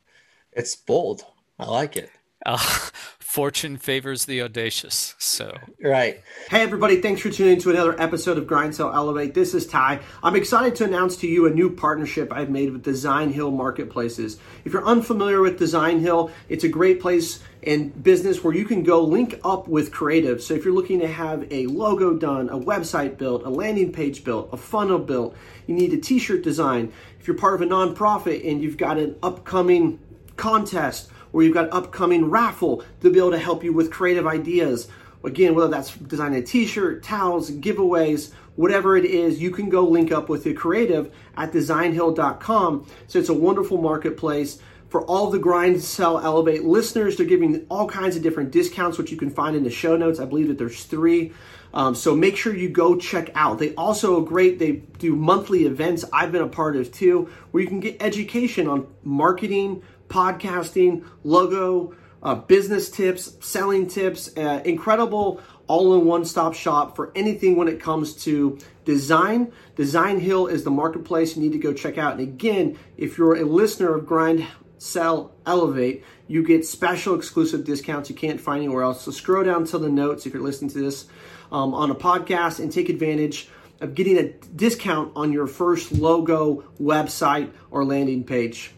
It's 0.50 0.74
bold. 0.74 1.24
I 1.56 1.66
like 1.66 1.96
it. 1.96 2.10
Uh, 2.46 2.56
fortune 3.18 3.76
favors 3.76 4.24
the 4.24 4.40
audacious. 4.40 5.14
So 5.18 5.58
Right. 5.82 6.22
Hey 6.48 6.62
everybody, 6.62 7.02
thanks 7.02 7.20
for 7.20 7.28
tuning 7.28 7.54
in 7.54 7.60
to 7.60 7.70
another 7.70 8.00
episode 8.00 8.38
of 8.38 8.46
Grind 8.46 8.74
Sell 8.74 8.94
Elevate. 8.94 9.34
This 9.34 9.52
is 9.52 9.66
Ty. 9.66 10.00
I'm 10.22 10.36
excited 10.36 10.74
to 10.76 10.84
announce 10.84 11.18
to 11.18 11.26
you 11.26 11.44
a 11.46 11.50
new 11.50 11.68
partnership 11.68 12.32
I've 12.32 12.48
made 12.48 12.72
with 12.72 12.82
Designhill 12.82 13.52
Marketplaces. 13.52 14.38
If 14.64 14.72
you're 14.72 14.86
unfamiliar 14.86 15.42
with 15.42 15.58
Designhill, 15.58 16.30
it's 16.48 16.64
a 16.64 16.68
great 16.68 16.98
place 16.98 17.40
and 17.62 18.02
business 18.02 18.42
where 18.42 18.54
you 18.54 18.64
can 18.64 18.84
go 18.84 19.02
link 19.02 19.38
up 19.44 19.68
with 19.68 19.92
creative. 19.92 20.40
So 20.40 20.54
if 20.54 20.64
you're 20.64 20.72
looking 20.72 21.00
to 21.00 21.08
have 21.08 21.52
a 21.52 21.66
logo 21.66 22.14
done, 22.14 22.48
a 22.48 22.58
website 22.58 23.18
built, 23.18 23.42
a 23.44 23.50
landing 23.50 23.92
page 23.92 24.24
built, 24.24 24.48
a 24.52 24.56
funnel 24.56 25.00
built, 25.00 25.36
you 25.66 25.74
need 25.74 25.92
a 25.92 25.98
t-shirt 25.98 26.42
design. 26.42 26.90
If 27.20 27.26
you're 27.26 27.36
part 27.36 27.54
of 27.54 27.60
a 27.60 27.66
nonprofit 27.66 28.48
and 28.48 28.62
you've 28.62 28.78
got 28.78 28.96
an 28.96 29.16
upcoming 29.22 29.98
contest 30.36 31.10
or 31.32 31.42
you've 31.42 31.54
got 31.54 31.72
upcoming 31.72 32.30
raffle 32.30 32.84
to 33.00 33.10
be 33.10 33.18
able 33.18 33.30
to 33.32 33.38
help 33.38 33.64
you 33.64 33.72
with 33.72 33.90
creative 33.90 34.26
ideas. 34.26 34.88
Again, 35.24 35.54
whether 35.54 35.68
that's 35.68 35.94
designing 35.96 36.42
a 36.42 36.46
t-shirt, 36.46 37.02
towels, 37.02 37.50
giveaways, 37.50 38.32
whatever 38.54 38.96
it 38.96 39.04
is, 39.04 39.40
you 39.40 39.50
can 39.50 39.68
go 39.68 39.82
link 39.82 40.12
up 40.12 40.28
with 40.28 40.44
the 40.44 40.54
creative 40.54 41.12
at 41.36 41.52
designhill.com. 41.52 42.86
So 43.06 43.18
it's 43.18 43.28
a 43.28 43.34
wonderful 43.34 43.78
marketplace 43.78 44.60
for 44.88 45.02
all 45.02 45.30
the 45.30 45.38
grind 45.38 45.82
sell 45.82 46.18
elevate 46.18 46.64
listeners. 46.64 47.16
They're 47.16 47.26
giving 47.26 47.66
all 47.68 47.88
kinds 47.88 48.16
of 48.16 48.22
different 48.22 48.50
discounts 48.50 48.98
which 48.98 49.10
you 49.10 49.16
can 49.16 49.30
find 49.30 49.56
in 49.56 49.64
the 49.64 49.70
show 49.70 49.96
notes. 49.96 50.20
I 50.20 50.24
believe 50.26 50.48
that 50.48 50.58
there's 50.58 50.84
three. 50.84 51.32
Um, 51.74 51.94
so 51.94 52.14
make 52.14 52.36
sure 52.36 52.54
you 52.54 52.68
go 52.68 52.96
check 52.96 53.30
out. 53.34 53.58
They 53.58 53.74
also 53.74 54.20
are 54.20 54.24
great. 54.24 54.58
They 54.58 54.72
do 54.72 55.14
monthly 55.14 55.66
events. 55.66 56.04
I've 56.12 56.32
been 56.32 56.42
a 56.42 56.48
part 56.48 56.76
of 56.76 56.90
too 56.92 57.28
where 57.50 57.62
you 57.62 57.68
can 57.68 57.80
get 57.80 58.00
education 58.00 58.66
on 58.68 58.86
marketing 59.02 59.82
podcasting 60.08 61.04
logo 61.24 61.94
uh, 62.22 62.34
business 62.34 62.90
tips 62.90 63.36
selling 63.40 63.86
tips 63.86 64.36
uh, 64.36 64.60
incredible 64.64 65.40
all-in-one 65.68 66.24
stop 66.24 66.54
shop 66.54 66.96
for 66.96 67.12
anything 67.14 67.56
when 67.56 67.66
it 67.66 67.80
comes 67.80 68.14
to 68.14 68.58
design. 68.84 69.52
Designhill 69.76 70.50
is 70.50 70.64
the 70.64 70.70
marketplace 70.70 71.36
you 71.36 71.42
need 71.42 71.52
to 71.52 71.58
go 71.58 71.72
check 71.72 71.98
out. 71.98 72.12
And 72.12 72.20
again 72.20 72.78
if 72.96 73.18
you're 73.18 73.36
a 73.36 73.44
listener 73.44 73.94
of 73.94 74.06
grind 74.06 74.46
sell 74.78 75.34
elevate 75.46 76.04
you 76.28 76.42
get 76.42 76.66
special 76.66 77.14
exclusive 77.14 77.64
discounts 77.64 78.10
you 78.10 78.16
can't 78.16 78.40
find 78.40 78.64
anywhere 78.64 78.82
else. 78.82 79.02
So 79.02 79.10
scroll 79.10 79.44
down 79.44 79.64
to 79.66 79.78
the 79.78 79.88
notes 79.88 80.26
if 80.26 80.32
you're 80.32 80.42
listening 80.42 80.70
to 80.70 80.80
this 80.80 81.06
um, 81.52 81.74
on 81.74 81.90
a 81.90 81.94
podcast 81.94 82.58
and 82.60 82.72
take 82.72 82.88
advantage 82.88 83.48
of 83.80 83.94
getting 83.94 84.16
a 84.18 84.32
discount 84.56 85.12
on 85.16 85.32
your 85.32 85.46
first 85.46 85.92
logo 85.92 86.64
website 86.80 87.52
or 87.70 87.84
landing 87.84 88.24
page 88.24 88.72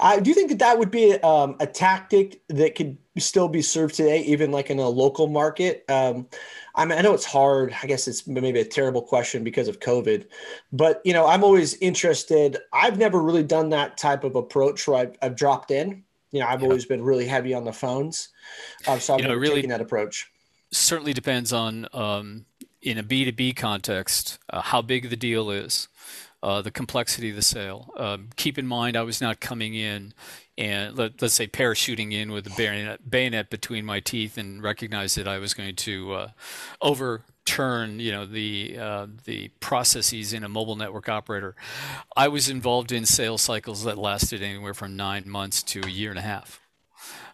I 0.00 0.20
do 0.20 0.34
think 0.34 0.50
that 0.50 0.58
that 0.60 0.78
would 0.78 0.90
be 0.90 1.14
um, 1.22 1.56
a 1.60 1.66
tactic 1.66 2.42
that 2.48 2.74
could 2.74 2.96
still 3.18 3.48
be 3.48 3.60
served 3.62 3.94
today, 3.94 4.22
even 4.22 4.50
like 4.50 4.70
in 4.70 4.78
a 4.78 4.88
local 4.88 5.26
market. 5.26 5.84
Um, 5.88 6.26
I 6.74 6.84
mean, 6.84 6.98
I 6.98 7.02
know 7.02 7.12
it's 7.12 7.24
hard. 7.24 7.74
I 7.82 7.86
guess 7.86 8.08
it's 8.08 8.26
maybe 8.26 8.60
a 8.60 8.64
terrible 8.64 9.02
question 9.02 9.44
because 9.44 9.68
of 9.68 9.80
COVID, 9.80 10.26
but 10.72 11.02
you 11.04 11.12
know, 11.12 11.26
I'm 11.26 11.42
always 11.44 11.74
interested. 11.74 12.56
I've 12.72 12.98
never 12.98 13.20
really 13.20 13.42
done 13.44 13.70
that 13.70 13.98
type 13.98 14.24
of 14.24 14.36
approach 14.36 14.86
where 14.86 14.98
I've, 14.98 15.16
I've 15.22 15.36
dropped 15.36 15.70
in. 15.70 16.04
You 16.32 16.40
know, 16.40 16.46
I've 16.46 16.62
always 16.62 16.84
been 16.86 17.02
really 17.02 17.26
heavy 17.26 17.52
on 17.54 17.64
the 17.64 17.72
phones, 17.72 18.28
um, 18.86 19.00
so 19.00 19.14
I've 19.14 19.20
You 19.20 19.28
know, 19.28 19.34
really- 19.34 19.56
taken 19.56 19.70
that 19.70 19.80
approach. 19.80 20.30
certainly 20.70 21.12
depends 21.12 21.52
on 21.52 21.88
um, 21.92 22.46
in 22.80 22.96
a 22.96 23.02
B2B 23.02 23.56
context 23.56 24.38
uh, 24.48 24.62
how 24.62 24.80
big 24.80 25.10
the 25.10 25.16
deal 25.16 25.50
is, 25.50 25.88
uh, 26.42 26.62
the 26.62 26.70
complexity 26.70 27.30
of 27.30 27.36
the 27.36 27.42
sale. 27.42 27.92
Um, 27.96 28.30
keep 28.36 28.58
in 28.58 28.66
mind, 28.66 28.96
I 28.96 29.02
was 29.02 29.20
not 29.20 29.40
coming 29.40 29.74
in 29.74 30.14
and 30.56 30.96
let, 30.96 31.20
let's 31.22 31.34
say 31.34 31.46
parachuting 31.46 32.12
in 32.12 32.32
with 32.32 32.46
a 32.46 32.50
bayonet, 32.50 33.08
bayonet 33.08 33.50
between 33.50 33.84
my 33.84 34.00
teeth 34.00 34.36
and 34.36 34.62
recognize 34.62 35.14
that 35.14 35.28
I 35.28 35.38
was 35.38 35.54
going 35.54 35.76
to 35.76 36.12
uh, 36.12 36.28
overturn, 36.82 37.98
you 38.00 38.12
know, 38.12 38.26
the 38.26 38.76
uh, 38.78 39.06
the 39.24 39.48
processes 39.60 40.32
in 40.32 40.44
a 40.44 40.48
mobile 40.48 40.76
network 40.76 41.08
operator. 41.08 41.54
I 42.16 42.28
was 42.28 42.48
involved 42.48 42.92
in 42.92 43.06
sales 43.06 43.42
cycles 43.42 43.84
that 43.84 43.98
lasted 43.98 44.42
anywhere 44.42 44.74
from 44.74 44.96
nine 44.96 45.28
months 45.28 45.62
to 45.64 45.80
a 45.84 45.90
year 45.90 46.10
and 46.10 46.18
a 46.18 46.22
half. 46.22 46.60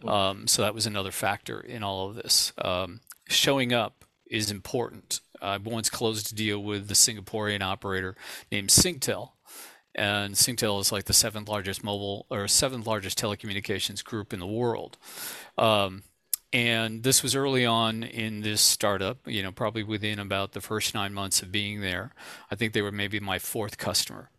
Um, 0.05 0.47
so 0.47 0.63
that 0.63 0.75
was 0.75 0.87
another 0.87 1.11
factor 1.11 1.61
in 1.61 1.83
all 1.83 2.09
of 2.09 2.15
this. 2.17 2.53
Um, 2.59 3.01
showing 3.29 3.73
up 3.73 4.05
is 4.31 4.51
important. 4.51 5.21
I 5.41 5.57
once 5.59 5.91
closed 5.91 6.33
a 6.33 6.35
deal 6.35 6.63
with 6.63 6.89
the 6.89 6.95
Singaporean 6.95 7.63
operator 7.63 8.17
named 8.51 8.71
Singtel, 8.71 9.31
and 9.95 10.35
Singtel 10.35 10.81
is 10.81 10.93
like 10.93 11.05
the 11.05 11.13
seventh 11.13 11.49
largest 11.49 11.83
mobile 11.83 12.27
or 12.29 12.47
seventh 12.47 12.87
largest 12.87 13.19
telecommunications 13.19 14.05
group 14.05 14.33
in 14.33 14.41
the 14.41 14.47
world. 14.47 14.99
Um, 15.57 16.03
and 16.53 17.03
this 17.03 17.23
was 17.23 17.35
early 17.35 17.67
on 17.67 18.03
in 18.03 18.43
this 18.43 18.61
startup, 18.61 19.19
you 19.27 19.43
know, 19.43 19.53
probably 19.53 19.83
within 19.83 20.19
about 20.19 20.53
the 20.53 20.61
first 20.61 20.95
nine 20.95 21.13
months 21.13 21.43
of 21.43 21.51
being 21.51 21.81
there. 21.81 22.13
I 22.51 22.55
think 22.55 22.73
they 22.73 22.83
were 22.83 22.93
maybe 22.93 23.21
my 23.21 23.39
fourth 23.39 23.79
customer. 23.79 24.31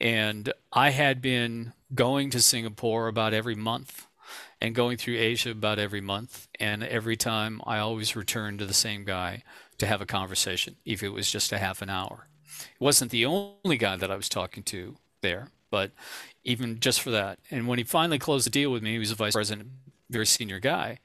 And 0.00 0.52
I 0.72 0.90
had 0.90 1.20
been 1.20 1.72
going 1.94 2.30
to 2.30 2.40
Singapore 2.40 3.08
about 3.08 3.34
every 3.34 3.54
month 3.54 4.06
and 4.60 4.74
going 4.74 4.96
through 4.96 5.16
Asia 5.18 5.50
about 5.50 5.78
every 5.78 6.00
month. 6.00 6.48
And 6.58 6.82
every 6.82 7.16
time 7.16 7.60
I 7.66 7.78
always 7.78 8.16
returned 8.16 8.58
to 8.58 8.66
the 8.66 8.74
same 8.74 9.04
guy 9.04 9.42
to 9.78 9.86
have 9.86 10.00
a 10.00 10.06
conversation, 10.06 10.76
if 10.84 11.02
it 11.02 11.10
was 11.10 11.30
just 11.30 11.52
a 11.52 11.58
half 11.58 11.82
an 11.82 11.90
hour. 11.90 12.28
It 12.60 12.80
wasn't 12.80 13.10
the 13.10 13.24
only 13.26 13.76
guy 13.76 13.96
that 13.96 14.10
I 14.10 14.16
was 14.16 14.28
talking 14.28 14.62
to 14.64 14.96
there, 15.22 15.48
but 15.70 15.92
even 16.44 16.80
just 16.80 17.00
for 17.00 17.10
that. 17.10 17.38
And 17.50 17.68
when 17.68 17.78
he 17.78 17.84
finally 17.84 18.18
closed 18.18 18.46
the 18.46 18.50
deal 18.50 18.70
with 18.70 18.82
me, 18.82 18.92
he 18.92 18.98
was 18.98 19.10
a 19.10 19.16
vice 19.16 19.34
president, 19.34 19.68
very 20.10 20.26
senior 20.26 20.58
guy. 20.58 20.98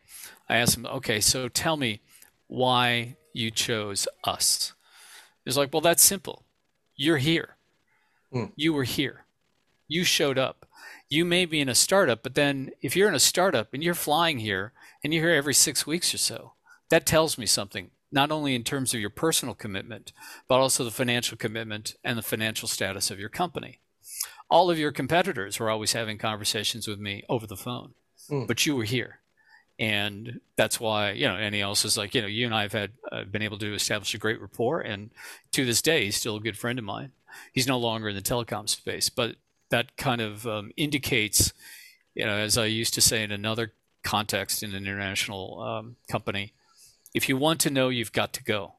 I 0.50 0.58
asked 0.58 0.78
him, 0.78 0.86
okay, 0.86 1.20
so 1.20 1.48
tell 1.48 1.78
me 1.78 2.02
why 2.48 3.18
you 3.34 3.52
chose 3.52 4.08
us. 4.24 4.74
He's 5.46 5.58
like, 5.58 5.74
well, 5.74 5.82
that's 5.82 6.04
simple. 6.04 6.44
You're 6.96 7.18
here. 7.18 7.58
Hmm. 8.32 8.46
You 8.56 8.74
were 8.74 8.84
here. 8.84 9.26
You 9.88 10.04
showed 10.04 10.38
up. 10.38 10.66
You 11.10 11.26
may 11.26 11.46
be 11.46 11.60
in 11.60 11.70
a 11.70 11.76
startup, 11.76 12.24
but 12.24 12.36
then 12.36 12.72
if 12.82 12.96
you're 12.96 13.10
in 13.10 13.16
a 13.16 13.20
startup 13.20 13.74
and 13.74 13.84
you're 13.84 13.94
flying 13.94 14.40
here 14.40 14.72
and 15.04 15.14
you're 15.14 15.28
here 15.28 15.36
every 15.36 15.54
six 15.54 15.86
weeks 15.86 16.14
or 16.14 16.18
so, 16.18 16.54
that 16.90 17.06
tells 17.06 17.38
me 17.38 17.46
something, 17.46 17.92
not 18.14 18.32
only 18.32 18.56
in 18.56 18.64
terms 18.64 18.94
of 18.94 19.00
your 19.00 19.10
personal 19.10 19.56
commitment, 19.56 20.14
but 20.48 20.60
also 20.60 20.84
the 20.84 20.92
financial 20.92 21.36
commitment 21.36 21.96
and 22.04 22.18
the 22.18 22.22
financial 22.22 22.68
status 22.68 23.12
of 23.12 23.20
your 23.20 23.30
company. 23.30 23.80
all 24.50 24.70
of 24.70 24.78
your 24.78 24.92
competitors 24.92 25.60
were 25.60 25.72
always 25.72 25.94
having 25.94 26.18
conversations 26.18 26.88
with 26.88 27.00
me 27.00 27.24
over 27.28 27.48
the 27.48 27.58
phone, 27.58 27.94
mm. 28.30 28.48
but 28.48 28.66
you 28.66 28.76
were 28.76 28.84
here. 28.84 29.20
And 29.80 30.40
that's 30.56 30.80
why, 30.80 31.12
you 31.12 31.28
know, 31.28 31.36
and 31.36 31.56
he 31.56 31.64
also 31.64 31.88
is 31.88 31.98
like, 31.98 32.14
you 32.14 32.22
know, 32.22 32.28
you 32.28 32.46
and 32.46 32.54
I 32.54 32.62
have 32.62 32.74
had 32.74 32.92
uh, 33.12 33.24
been 33.24 33.42
able 33.42 33.58
to 33.58 33.74
establish 33.74 34.14
a 34.14 34.20
great 34.20 34.40
rapport. 34.40 34.80
And 34.80 35.10
to 35.54 35.66
this 35.66 35.82
day, 35.82 36.06
he's 36.06 36.18
still 36.18 36.36
a 36.36 36.40
good 36.40 36.58
friend 36.58 36.78
of 36.78 36.86
mine. 36.86 37.12
He's 37.52 37.68
no 37.68 37.80
longer 37.80 38.10
in 38.10 38.16
the 38.16 38.22
telecom 38.22 38.70
space, 38.70 39.10
but 39.10 39.38
that 39.72 39.98
kind 39.98 40.22
of 40.22 40.46
um, 40.46 40.72
indicates, 40.78 41.52
you 42.14 42.26
know, 42.26 42.38
as 42.38 42.56
I 42.56 42.66
used 42.66 42.94
to 42.94 43.02
say 43.02 43.24
in 43.24 43.32
another 43.32 43.74
context 44.04 44.62
in 44.62 44.76
an 44.76 44.84
international 44.84 45.60
um, 45.62 45.96
company, 46.08 46.54
if 47.14 47.30
you 47.30 47.38
want 47.38 47.60
to 47.62 47.70
know, 47.70 47.90
you've 47.90 48.12
got 48.12 48.34
to 48.34 48.44
go. 48.44 48.74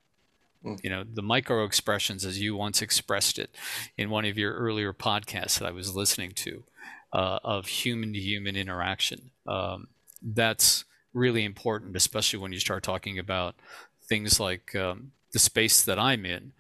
Mm. 0.65 0.83
You 0.83 0.91
know, 0.91 1.05
the 1.05 1.23
micro 1.23 1.65
expressions, 1.65 2.25
as 2.25 2.41
you 2.41 2.57
once 2.57 2.83
expressed 2.83 3.39
it 3.39 3.51
in 3.97 4.11
one 4.11 4.25
of 4.25 4.39
your 4.39 4.55
earlier 4.55 4.93
podcasts 4.93 5.59
that 5.59 5.69
I 5.69 5.73
was 5.73 5.95
listening 5.95 6.33
to, 6.37 6.65
uh, 7.13 7.39
of 7.45 7.67
human 7.67 8.13
to 8.13 8.19
human 8.19 8.57
interaction. 8.57 9.31
Um, 9.47 9.89
that's 10.23 10.85
really 11.13 11.45
important, 11.45 11.97
especially 11.97 12.39
when 12.39 12.53
you 12.53 12.59
start 12.59 12.83
talking 12.83 13.19
about 13.19 13.55
things 14.03 14.41
like 14.41 14.75
um, 14.75 15.13
the 15.33 15.39
space 15.39 15.83
that 15.83 15.99
I'm 15.99 16.27
in, 16.27 16.53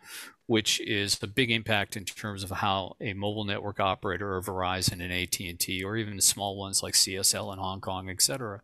which 0.47 0.81
is 0.81 1.19
a 1.23 1.27
big 1.27 1.51
impact 1.51 1.97
in 1.97 2.05
terms 2.05 2.43
of 2.43 2.51
how 2.51 2.97
a 3.01 3.15
mobile 3.15 3.45
network 3.45 3.81
operator 3.81 4.37
or 4.37 4.43
Verizon 4.43 5.03
and 5.03 5.13
AT&T, 5.13 5.83
or 5.83 5.97
even 5.97 6.21
small 6.21 6.57
ones 6.57 6.83
like 6.83 6.95
CSL 6.95 7.53
in 7.53 7.59
Hong 7.59 7.81
Kong, 7.81 8.11
et 8.11 8.21
cetera, 8.21 8.61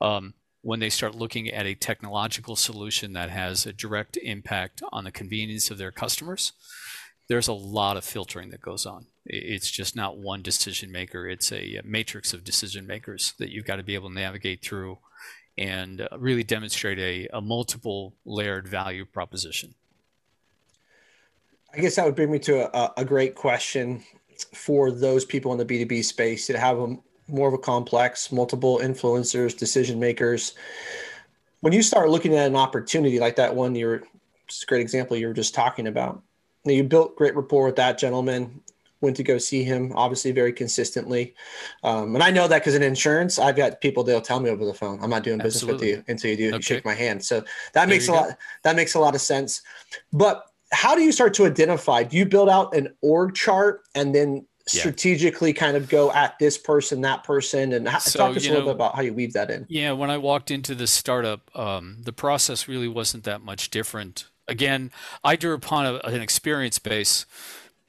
um, 0.00 0.34
when 0.62 0.80
they 0.80 0.90
start 0.90 1.14
looking 1.14 1.48
at 1.48 1.66
a 1.66 1.74
technological 1.74 2.56
solution 2.56 3.12
that 3.14 3.30
has 3.30 3.66
a 3.66 3.72
direct 3.72 4.16
impact 4.18 4.82
on 4.92 5.04
the 5.04 5.12
convenience 5.12 5.70
of 5.70 5.78
their 5.78 5.90
customers, 5.90 6.52
there's 7.28 7.48
a 7.48 7.52
lot 7.52 7.96
of 7.96 8.04
filtering 8.04 8.50
that 8.50 8.60
goes 8.60 8.84
on. 8.84 9.06
It's 9.24 9.70
just 9.70 9.96
not 9.96 10.18
one 10.18 10.42
decision 10.42 10.90
maker, 10.90 11.28
it's 11.28 11.52
a 11.52 11.80
matrix 11.84 12.34
of 12.34 12.44
decision 12.44 12.86
makers 12.86 13.34
that 13.38 13.50
you've 13.50 13.64
got 13.64 13.76
to 13.76 13.82
be 13.82 13.94
able 13.94 14.08
to 14.08 14.14
navigate 14.14 14.62
through 14.62 14.98
and 15.56 16.00
uh, 16.00 16.08
really 16.18 16.42
demonstrate 16.42 16.98
a, 16.98 17.28
a 17.32 17.40
multiple 17.40 18.14
layered 18.24 18.66
value 18.66 19.04
proposition. 19.04 19.74
I 21.72 21.80
guess 21.80 21.96
that 21.96 22.04
would 22.04 22.16
bring 22.16 22.32
me 22.32 22.38
to 22.40 22.76
a, 22.76 22.92
a 22.96 23.04
great 23.04 23.34
question 23.34 24.02
for 24.54 24.90
those 24.90 25.24
people 25.24 25.52
in 25.52 25.58
the 25.58 25.64
B2B 25.64 26.04
space 26.04 26.46
that 26.48 26.56
have 26.56 26.78
a 26.78 26.96
more 27.30 27.48
of 27.48 27.54
a 27.54 27.58
complex, 27.58 28.32
multiple 28.32 28.78
influencers, 28.82 29.56
decision 29.56 29.98
makers. 29.98 30.54
When 31.60 31.72
you 31.72 31.82
start 31.82 32.10
looking 32.10 32.34
at 32.34 32.46
an 32.46 32.56
opportunity 32.56 33.18
like 33.18 33.36
that 33.36 33.54
one, 33.54 33.74
you're 33.74 34.02
just 34.46 34.64
a 34.64 34.66
great 34.66 34.80
example 34.80 35.16
you 35.16 35.28
were 35.28 35.34
just 35.34 35.54
talking 35.54 35.86
about. 35.86 36.22
Now, 36.64 36.72
you 36.72 36.84
built 36.84 37.16
great 37.16 37.34
rapport 37.34 37.66
with 37.66 37.76
that 37.76 37.98
gentleman. 37.98 38.60
Went 39.02 39.16
to 39.16 39.22
go 39.22 39.38
see 39.38 39.64
him, 39.64 39.92
obviously 39.94 40.30
very 40.30 40.52
consistently, 40.52 41.34
um, 41.84 42.14
and 42.14 42.22
I 42.22 42.30
know 42.30 42.46
that 42.46 42.58
because 42.58 42.74
in 42.74 42.82
insurance, 42.82 43.38
I've 43.38 43.56
got 43.56 43.80
people 43.80 44.04
they'll 44.04 44.20
tell 44.20 44.40
me 44.40 44.50
over 44.50 44.66
the 44.66 44.74
phone, 44.74 44.98
"I'm 45.02 45.08
not 45.08 45.22
doing 45.22 45.38
business 45.38 45.62
Absolutely. 45.62 45.86
with 45.86 45.96
you 45.96 46.04
until 46.08 46.30
you 46.32 46.36
do. 46.36 46.48
Okay. 46.48 46.56
You 46.56 46.62
shake 46.62 46.84
my 46.84 46.92
hand." 46.92 47.24
So 47.24 47.40
that 47.40 47.46
there 47.72 47.86
makes 47.86 48.08
a 48.08 48.10
go. 48.10 48.16
lot. 48.16 48.38
That 48.62 48.76
makes 48.76 48.92
a 48.92 49.00
lot 49.00 49.14
of 49.14 49.22
sense. 49.22 49.62
But 50.12 50.44
how 50.70 50.94
do 50.94 51.00
you 51.00 51.12
start 51.12 51.32
to 51.34 51.46
identify? 51.46 52.02
Do 52.02 52.18
you 52.18 52.26
build 52.26 52.50
out 52.50 52.74
an 52.74 52.94
org 53.00 53.34
chart 53.34 53.84
and 53.94 54.14
then 54.14 54.46
strategically 54.78 55.52
kind 55.52 55.76
of 55.76 55.88
go 55.88 56.12
at 56.12 56.38
this 56.38 56.58
person, 56.58 57.00
that 57.02 57.24
person, 57.24 57.72
and 57.72 57.88
so, 58.00 58.18
talk 58.18 58.32
to 58.32 58.36
us 58.38 58.46
a 58.46 58.48
little 58.48 58.60
know, 58.60 58.66
bit 58.66 58.74
about 58.74 58.94
how 58.94 59.02
you 59.02 59.12
weave 59.12 59.32
that 59.34 59.50
in. 59.50 59.66
Yeah, 59.68 59.92
when 59.92 60.10
I 60.10 60.18
walked 60.18 60.50
into 60.50 60.74
the 60.74 60.86
startup, 60.86 61.50
um, 61.56 61.98
the 62.02 62.12
process 62.12 62.68
really 62.68 62.88
wasn't 62.88 63.24
that 63.24 63.42
much 63.42 63.70
different. 63.70 64.26
Again, 64.48 64.90
I 65.22 65.36
drew 65.36 65.54
upon 65.54 65.86
a, 65.86 65.94
an 66.06 66.20
experience 66.20 66.78
base. 66.78 67.26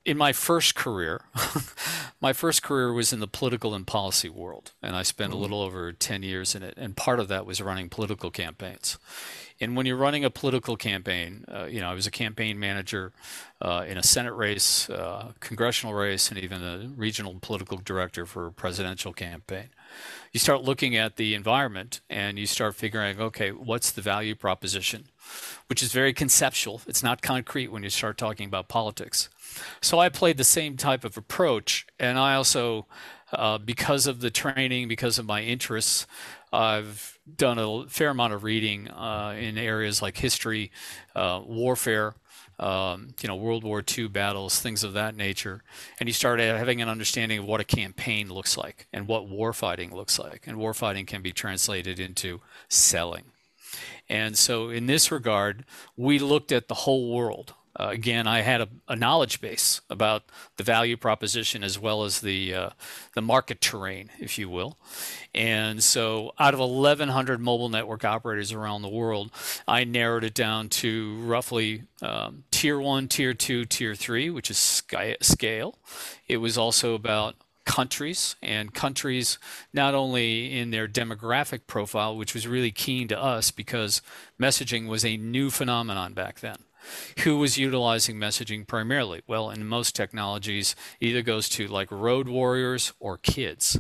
In 0.04 0.18
my 0.18 0.34
first 0.34 0.74
career, 0.74 1.26
my 2.22 2.34
first 2.34 2.64
career 2.64 2.92
was 2.92 3.14
in 3.14 3.20
the 3.20 3.28
political 3.28 3.76
and 3.76 3.86
policy 3.86 4.30
world, 4.30 4.72
and 4.82 4.96
I 4.96 5.04
spent 5.04 5.32
mm-hmm. 5.32 5.38
a 5.38 5.42
little 5.42 5.62
over 5.62 5.92
10 5.92 6.24
years 6.24 6.56
in 6.56 6.64
it. 6.64 6.74
And 6.76 6.98
part 6.98 7.20
of 7.20 7.28
that 7.28 7.46
was 7.46 7.62
running 7.62 7.88
political 7.88 8.32
campaigns. 8.32 8.98
And 9.62 9.76
when 9.76 9.86
you're 9.86 9.96
running 9.96 10.26
a 10.26 10.32
political 10.32 10.76
campaign, 10.76 11.46
uh, 11.48 11.66
you 11.66 11.80
know, 11.80 11.90
I 11.90 11.94
was 11.94 12.08
a 12.08 12.12
campaign 12.12 12.60
manager 12.60 13.14
uh, 13.62 13.86
in 13.88 13.96
a 13.96 14.04
Senate 14.04 14.34
race, 14.34 14.90
uh, 14.90 15.34
congressional 15.40 15.94
race, 15.94 16.30
and 16.30 16.40
even 16.40 16.64
a 16.64 16.90
regional 16.98 17.36
political 17.40 17.78
director 17.78 18.26
for 18.26 18.48
a 18.48 18.52
presidential 18.52 19.14
campaign. 19.14 19.70
You 20.32 20.40
start 20.40 20.64
looking 20.64 20.96
at 20.96 21.18
the 21.18 21.36
environment 21.36 22.02
and 22.10 22.40
you 22.40 22.48
start 22.48 22.76
figuring, 22.76 23.20
okay, 23.20 23.52
what's 23.52 23.92
the 23.92 24.02
value 24.02 24.34
proposition? 24.34 25.10
Which 25.68 25.84
is 25.84 25.92
very 25.92 26.12
conceptual. 26.12 26.82
It's 26.88 27.04
not 27.04 27.22
concrete 27.22 27.72
when 27.72 27.84
you 27.84 27.92
start 27.92 28.18
talking 28.18 28.48
about 28.48 28.68
politics. 28.68 29.30
So 29.80 30.00
I 30.00 30.10
played 30.10 30.38
the 30.38 30.44
same 30.44 30.76
type 30.76 31.04
of 31.04 31.18
approach, 31.18 31.86
and 32.00 32.18
I 32.18 32.34
also, 32.34 32.88
uh, 33.32 33.58
because 33.58 34.08
of 34.08 34.22
the 34.22 34.32
training, 34.32 34.88
because 34.88 35.20
of 35.20 35.26
my 35.26 35.42
interests, 35.42 36.08
I've 36.52 37.18
done 37.38 37.58
a 37.58 37.88
fair 37.88 38.10
amount 38.10 38.34
of 38.34 38.44
reading 38.44 38.90
uh, 38.90 39.36
in 39.40 39.58
areas 39.58 40.02
like 40.02 40.18
history, 40.18 40.72
uh, 41.16 41.42
warfare, 41.46 42.16
um, 42.60 43.16
you 43.22 43.28
know, 43.28 43.36
World 43.36 43.64
War 43.64 43.84
II 43.98 44.08
battles, 44.10 44.60
things 44.60 44.84
of 44.84 44.94
that 44.94 45.16
nature, 45.16 45.64
and 46.00 46.08
you 46.08 46.14
start 46.14 46.40
having 46.40 46.82
an 46.82 46.90
understanding 46.90 47.40
of 47.40 47.46
what 47.46 47.60
a 47.62 47.64
campaign 47.66 48.30
looks 48.30 48.58
like 48.58 48.88
and 48.94 49.08
what 49.08 49.30
warfighting 49.30 49.92
looks 49.92 50.20
like. 50.20 50.46
And 50.46 50.58
warfighting 50.58 51.08
can 51.08 51.22
be 51.22 51.32
translated 51.32 52.00
into 52.00 52.42
selling. 52.70 53.24
And 54.10 54.38
so, 54.38 54.70
in 54.70 54.86
this 54.86 55.12
regard, 55.12 55.66
we 55.96 56.20
looked 56.20 56.52
at 56.52 56.68
the 56.68 56.76
whole 56.76 57.14
world 57.14 57.56
uh, 57.80 57.88
again, 57.90 58.28
I 58.28 58.42
had 58.42 58.62
a, 58.62 58.68
a, 58.90 58.96
knowledge 58.96 59.40
base 59.40 59.80
about 59.90 60.24
the 60.58 60.64
value 60.64 60.98
proposition 60.98 61.64
as 61.64 61.80
well 61.80 62.04
as 62.04 62.20
the 62.20 62.54
uh, 62.54 62.70
the 63.14 63.22
market 63.22 63.62
terrain, 63.62 64.10
if 64.20 64.38
you 64.38 64.50
will. 64.50 64.78
And 65.34 65.82
so, 65.82 66.34
out 66.38 66.54
of 66.54 66.60
1,100 66.60 67.40
mobile 67.40 67.70
network 67.70 68.04
operators 68.04 68.52
around 68.52 68.82
the 68.82 68.90
world, 68.90 69.32
I 69.68 69.86
narrowed 69.86 70.26
it 70.26 70.34
down 70.34 70.68
to 70.70 71.16
roughly 71.22 71.84
um, 72.02 72.44
tier 72.52 72.80
one, 72.80 73.08
tier 73.08 73.34
two, 73.34 73.64
tier 73.64 73.96
three, 73.96 74.30
which 74.30 74.52
is 74.52 74.58
scale. 74.58 75.78
It 76.28 76.38
was 76.38 76.58
also 76.58 76.94
about 76.94 77.36
countries 77.64 78.36
and 78.42 78.74
countries 78.74 79.38
not 79.72 79.94
only 79.94 80.58
in 80.60 80.72
their 80.72 80.88
demographic 80.88 81.62
profile, 81.68 82.18
which 82.18 82.34
was 82.34 82.48
really 82.48 82.72
keen 82.72 83.08
to 83.08 83.18
us 83.18 83.50
because 83.50 84.02
messaging 84.40 84.88
was 84.88 85.06
a 85.06 85.16
new 85.16 85.50
phenomenon 85.50 86.14
back 86.14 86.42
then. 86.42 86.58
Who 87.20 87.38
was 87.38 87.58
utilizing 87.58 88.18
messaging 88.18 88.68
primarily? 88.68 89.22
Well, 89.28 89.50
in 89.50 89.66
most 89.66 89.96
technologies, 89.96 90.76
either 91.00 91.22
goes 91.22 91.50
to 91.50 91.68
like 91.68 91.92
road 91.92 92.28
warriors 92.28 92.94
or 93.00 93.18
kids. 93.18 93.80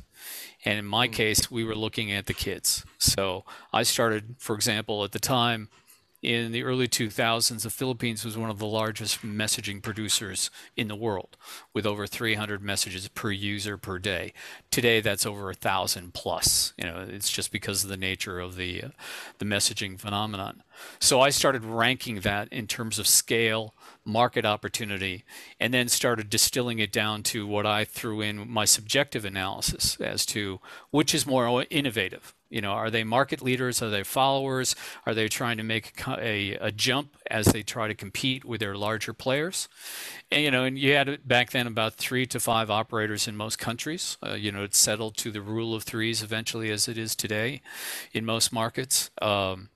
And 0.66 0.80
in 0.80 0.86
my 0.86 1.08
hmm. 1.08 1.14
case, 1.14 1.50
we 1.50 1.64
were 1.64 1.76
looking 1.76 2.12
at 2.12 2.26
the 2.26 2.34
kids. 2.34 2.86
So 2.98 3.46
I 3.74 3.84
started, 3.84 4.36
for 4.38 4.56
example, 4.56 5.04
at 5.04 5.12
the 5.12 5.20
time, 5.20 5.70
in 6.22 6.52
the 6.52 6.64
early 6.64 6.88
2000s, 6.88 7.64
the 7.64 7.70
Philippines 7.72 8.24
was 8.24 8.38
one 8.38 8.52
of 8.52 8.60
the 8.60 8.68
largest 8.68 9.22
messaging 9.22 9.82
producers 9.82 10.52
in 10.78 10.88
the 10.88 10.96
world, 10.96 11.36
with 11.74 11.86
over 11.86 12.06
300 12.06 12.62
messages 12.62 13.08
per 13.08 13.32
user 13.32 13.76
per 13.76 13.98
day. 13.98 14.34
Today, 14.70 15.02
that's 15.02 15.26
over 15.26 15.50
a 15.50 15.56
thousand 15.56 16.14
plus. 16.14 16.74
You 16.78 16.86
know, 16.86 17.06
it's 17.08 17.32
just 17.32 17.52
because 17.52 17.84
of 17.84 17.90
the 17.90 17.98
nature 17.98 18.40
of 18.40 18.56
the 18.56 18.84
uh, 18.84 18.90
the 19.40 19.46
messaging 19.46 20.00
phenomenon. 20.00 20.62
So 21.00 21.22
I 21.22 21.30
started 21.30 21.64
ranking 21.64 22.20
that 22.22 22.52
in 22.52 22.68
terms 22.68 23.00
of 23.00 23.08
scale, 23.08 23.74
market 24.06 24.46
opportunity, 24.46 25.24
and 25.60 25.74
then 25.74 25.88
started 25.88 26.30
distilling 26.30 26.80
it 26.80 26.92
down 26.92 27.24
to 27.24 27.48
what 27.48 27.66
I 27.66 27.84
threw 27.84 28.22
in 28.22 28.48
my 28.50 28.66
subjective 28.66 29.26
analysis 29.26 30.00
as 30.00 30.26
to 30.28 30.60
which 30.92 31.16
is 31.16 31.26
more 31.26 31.66
innovative 31.72 32.36
you 32.52 32.62
know, 32.62 32.72
are 32.72 32.92
they 32.92 33.04
market 33.04 33.42
leaders? 33.42 33.82
Are 33.82 33.90
they 33.90 34.04
followers? 34.04 34.76
Are 35.06 35.14
they 35.14 35.28
trying 35.28 35.58
to 35.58 35.64
make 35.64 35.94
a, 36.08 36.54
a 36.56 36.72
jump 36.72 37.18
as 37.30 37.48
they 37.48 37.64
try 37.64 37.88
to 37.88 37.96
compete 37.96 38.44
with 38.44 38.60
their 38.60 38.76
larger 38.76 39.14
players? 39.14 39.70
And, 40.30 40.44
you 40.44 40.52
know, 40.52 40.66
and 40.66 40.78
you 40.78 40.94
had 40.94 41.28
back 41.28 41.52
then 41.52 41.66
about 41.66 41.94
three 41.94 42.26
to 42.28 42.40
five 42.40 42.70
operators 42.70 43.28
in 43.28 43.36
most 43.36 43.58
countries. 43.58 44.18
Uh, 44.22 44.34
you 44.34 44.52
know, 44.52 44.64
it 44.64 44.76
settled 44.76 45.18
to 45.18 45.32
the 45.32 45.42
rule 45.42 45.74
of 45.74 45.84
threes 45.84 46.22
eventually, 46.22 46.70
as 46.70 46.88
it 46.88 46.98
is 46.98 47.16
today, 47.16 47.62
in 48.12 48.26
most 48.26 48.52
markets. 48.52 49.10
Um, 49.22 49.70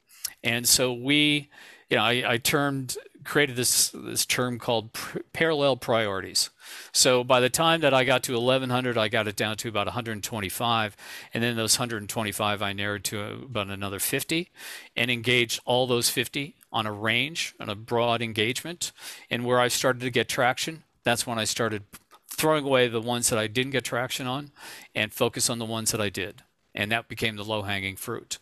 and 0.45 0.65
so 0.65 0.93
we, 0.93 1.49
you 1.89 1.97
know, 1.97 2.03
I, 2.03 2.23
I 2.25 2.37
termed 2.37 2.97
created 3.25 3.55
this 3.55 3.89
this 3.89 4.25
term 4.25 4.59
called 4.59 4.93
pr- 4.93 5.19
parallel 5.33 5.75
priorities. 5.75 6.51
So 6.91 7.23
by 7.23 7.39
the 7.39 7.49
time 7.49 7.81
that 7.81 7.93
I 7.93 8.03
got 8.03 8.23
to 8.23 8.33
1100, 8.33 8.97
I 8.97 9.07
got 9.09 9.27
it 9.27 9.35
down 9.35 9.57
to 9.57 9.67
about 9.67 9.87
125, 9.87 10.95
and 11.33 11.43
then 11.43 11.55
those 11.55 11.77
125 11.77 12.61
I 12.61 12.73
narrowed 12.73 13.03
to 13.05 13.21
about 13.21 13.67
another 13.67 13.99
50, 13.99 14.49
and 14.95 15.11
engaged 15.11 15.59
all 15.65 15.87
those 15.87 16.09
50 16.09 16.55
on 16.71 16.85
a 16.85 16.91
range, 16.91 17.55
on 17.59 17.69
a 17.69 17.75
broad 17.75 18.21
engagement, 18.21 18.91
and 19.29 19.43
where 19.43 19.59
I 19.59 19.67
started 19.67 20.01
to 20.01 20.09
get 20.11 20.29
traction, 20.29 20.83
that's 21.03 21.25
when 21.27 21.39
I 21.39 21.45
started 21.45 21.83
throwing 22.29 22.65
away 22.65 22.87
the 22.87 23.01
ones 23.01 23.29
that 23.29 23.39
I 23.39 23.47
didn't 23.47 23.71
get 23.71 23.83
traction 23.83 24.27
on, 24.27 24.51
and 24.93 25.11
focus 25.11 25.49
on 25.49 25.59
the 25.59 25.65
ones 25.65 25.91
that 25.91 26.01
I 26.01 26.09
did, 26.09 26.43
and 26.73 26.91
that 26.91 27.07
became 27.07 27.35
the 27.35 27.43
low 27.43 27.63
hanging 27.63 27.95
fruit. 27.95 28.37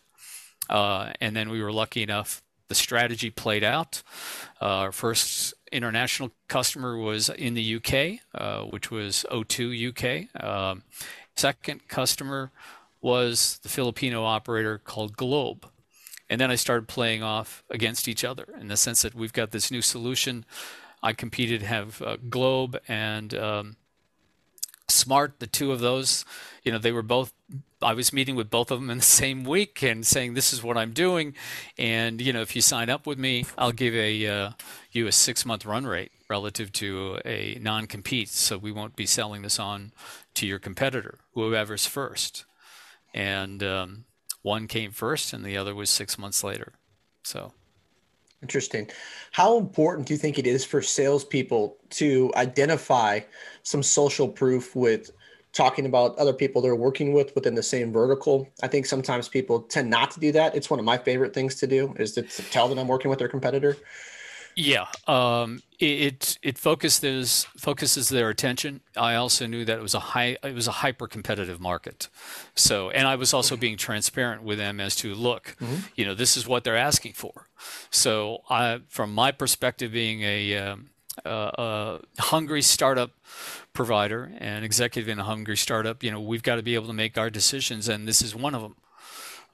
Uh, 0.68 1.12
and 1.20 1.36
then 1.36 1.50
we 1.50 1.62
were 1.62 1.72
lucky 1.72 2.02
enough 2.02 2.42
the 2.68 2.74
strategy 2.74 3.30
played 3.30 3.64
out. 3.64 4.02
Uh, 4.60 4.66
our 4.66 4.92
first 4.92 5.54
international 5.70 6.30
customer 6.48 6.96
was 6.96 7.28
in 7.28 7.54
the 7.54 7.76
UK, 7.76 8.20
uh, 8.34 8.64
which 8.64 8.90
was 8.90 9.24
O2 9.30 9.88
UK. 9.90 10.42
Um, 10.42 10.82
second 11.36 11.88
customer 11.88 12.50
was 13.00 13.58
the 13.62 13.68
Filipino 13.68 14.24
operator 14.24 14.78
called 14.78 15.16
Globe. 15.16 15.68
And 16.30 16.40
then 16.40 16.50
I 16.50 16.54
started 16.54 16.88
playing 16.88 17.22
off 17.22 17.62
against 17.70 18.08
each 18.08 18.24
other 18.24 18.46
in 18.58 18.68
the 18.68 18.76
sense 18.76 19.02
that 19.02 19.14
we've 19.14 19.32
got 19.32 19.50
this 19.50 19.70
new 19.70 19.82
solution. 19.82 20.46
I 21.02 21.12
competed 21.12 21.60
have 21.62 22.00
uh, 22.00 22.16
Globe 22.30 22.80
and 22.88 23.34
um, 23.34 23.76
Smart, 25.04 25.38
the 25.38 25.46
two 25.46 25.70
of 25.70 25.80
those, 25.80 26.24
you 26.62 26.72
know, 26.72 26.78
they 26.78 26.92
were 26.92 27.02
both. 27.02 27.34
I 27.82 27.92
was 27.92 28.10
meeting 28.10 28.36
with 28.36 28.48
both 28.48 28.70
of 28.70 28.80
them 28.80 28.88
in 28.88 28.96
the 28.96 29.04
same 29.22 29.44
week 29.44 29.82
and 29.82 30.06
saying, 30.06 30.32
"This 30.32 30.54
is 30.54 30.62
what 30.62 30.78
I'm 30.78 30.92
doing," 30.92 31.34
and 31.76 32.22
you 32.22 32.32
know, 32.32 32.40
if 32.40 32.56
you 32.56 32.62
sign 32.62 32.88
up 32.88 33.06
with 33.06 33.18
me, 33.18 33.44
I'll 33.58 33.72
give 33.72 33.94
a 33.94 34.26
uh, 34.26 34.50
you 34.92 35.06
a 35.06 35.12
six 35.12 35.44
month 35.44 35.66
run 35.66 35.86
rate 35.86 36.10
relative 36.30 36.72
to 36.72 37.18
a 37.26 37.58
non 37.60 37.86
compete, 37.86 38.30
so 38.30 38.56
we 38.56 38.72
won't 38.72 38.96
be 38.96 39.04
selling 39.04 39.42
this 39.42 39.58
on 39.58 39.92
to 40.36 40.46
your 40.46 40.58
competitor, 40.58 41.18
whoever's 41.34 41.84
first. 41.84 42.46
And 43.12 43.62
um, 43.62 44.06
one 44.40 44.66
came 44.68 44.90
first, 44.90 45.34
and 45.34 45.44
the 45.44 45.58
other 45.58 45.74
was 45.74 45.90
six 45.90 46.18
months 46.18 46.42
later. 46.42 46.72
So 47.24 47.52
Interesting. 48.44 48.90
How 49.32 49.56
important 49.56 50.06
do 50.06 50.12
you 50.12 50.18
think 50.18 50.38
it 50.38 50.46
is 50.46 50.66
for 50.66 50.82
salespeople 50.82 51.78
to 51.90 52.30
identify 52.36 53.20
some 53.64 53.82
social 53.82 54.28
proof 54.28 54.76
with 54.76 55.10
talking 55.52 55.86
about 55.86 56.16
other 56.16 56.32
people 56.32 56.62
they're 56.62 56.76
working 56.76 57.12
with 57.12 57.34
within 57.34 57.54
the 57.54 57.62
same 57.62 57.92
vertical? 57.92 58.48
I 58.62 58.68
think 58.68 58.86
sometimes 58.86 59.28
people 59.28 59.62
tend 59.62 59.90
not 59.90 60.12
to 60.12 60.20
do 60.20 60.32
that. 60.32 60.54
It's 60.54 60.70
one 60.70 60.78
of 60.78 60.84
my 60.84 60.98
favorite 60.98 61.34
things 61.34 61.56
to 61.56 61.66
do 61.66 61.94
is 61.98 62.12
to 62.12 62.22
tell 62.22 62.68
them 62.68 62.78
I'm 62.78 62.88
working 62.88 63.10
with 63.10 63.18
their 63.18 63.28
competitor. 63.28 63.76
Yeah, 64.56 64.86
um, 65.08 65.62
it 65.80 66.38
it 66.42 66.58
focuses 66.58 67.46
focuses 67.56 68.08
their 68.08 68.28
attention. 68.28 68.82
I 68.96 69.16
also 69.16 69.46
knew 69.46 69.64
that 69.64 69.78
it 69.78 69.82
was 69.82 69.94
a 69.94 70.00
high 70.00 70.36
it 70.44 70.54
was 70.54 70.68
a 70.68 70.72
hyper 70.72 71.08
competitive 71.08 71.60
market, 71.60 72.08
so 72.54 72.90
and 72.90 73.08
I 73.08 73.16
was 73.16 73.34
also 73.34 73.56
being 73.56 73.76
transparent 73.76 74.44
with 74.44 74.58
them 74.58 74.78
as 74.78 74.94
to 74.96 75.12
look, 75.14 75.56
mm-hmm. 75.60 75.86
you 75.96 76.04
know, 76.04 76.14
this 76.14 76.36
is 76.36 76.46
what 76.46 76.62
they're 76.62 76.76
asking 76.76 77.14
for. 77.14 77.48
So 77.90 78.42
I, 78.48 78.82
from 78.88 79.12
my 79.12 79.32
perspective, 79.32 79.90
being 79.90 80.22
a, 80.22 80.56
um, 80.56 80.90
a, 81.24 82.00
hungry 82.18 82.62
startup 82.62 83.10
provider 83.72 84.32
and 84.38 84.64
executive 84.64 85.08
in 85.08 85.18
a 85.18 85.24
hungry 85.24 85.56
startup, 85.56 86.02
you 86.02 86.10
know, 86.10 86.20
we've 86.20 86.42
got 86.42 86.56
to 86.56 86.62
be 86.62 86.74
able 86.74 86.86
to 86.86 86.92
make 86.92 87.18
our 87.18 87.30
decisions, 87.30 87.88
and 87.88 88.06
this 88.06 88.22
is 88.22 88.34
one 88.34 88.54
of 88.54 88.62
them. 88.62 88.76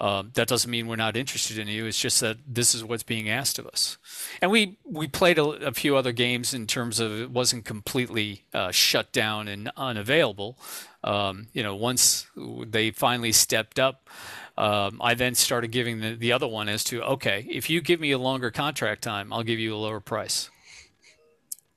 Um, 0.00 0.30
that 0.32 0.48
doesn't 0.48 0.70
mean 0.70 0.86
we're 0.86 0.96
not 0.96 1.14
interested 1.14 1.58
in 1.58 1.68
you. 1.68 1.84
It's 1.84 2.00
just 2.00 2.20
that 2.20 2.38
this 2.46 2.74
is 2.74 2.82
what's 2.82 3.02
being 3.02 3.28
asked 3.28 3.58
of 3.58 3.66
us. 3.66 3.98
And 4.40 4.50
we 4.50 4.78
we 4.82 5.06
played 5.06 5.38
a, 5.38 5.44
a 5.44 5.72
few 5.72 5.94
other 5.94 6.12
games 6.12 6.54
in 6.54 6.66
terms 6.66 7.00
of 7.00 7.20
it 7.20 7.30
wasn't 7.30 7.66
completely 7.66 8.44
uh, 8.54 8.70
shut 8.70 9.12
down 9.12 9.46
and 9.46 9.70
unavailable. 9.76 10.58
Um, 11.04 11.48
you 11.52 11.62
know, 11.62 11.76
once 11.76 12.26
they 12.34 12.90
finally 12.92 13.32
stepped 13.32 13.78
up, 13.78 14.08
um, 14.56 15.00
I 15.02 15.12
then 15.12 15.34
started 15.34 15.70
giving 15.70 16.00
the, 16.00 16.14
the 16.14 16.32
other 16.32 16.48
one 16.48 16.70
as 16.70 16.82
to 16.84 17.02
okay, 17.02 17.46
if 17.50 17.68
you 17.68 17.82
give 17.82 18.00
me 18.00 18.10
a 18.10 18.18
longer 18.18 18.50
contract 18.50 19.02
time, 19.02 19.30
I'll 19.34 19.42
give 19.42 19.58
you 19.58 19.74
a 19.74 19.76
lower 19.76 20.00
price. 20.00 20.48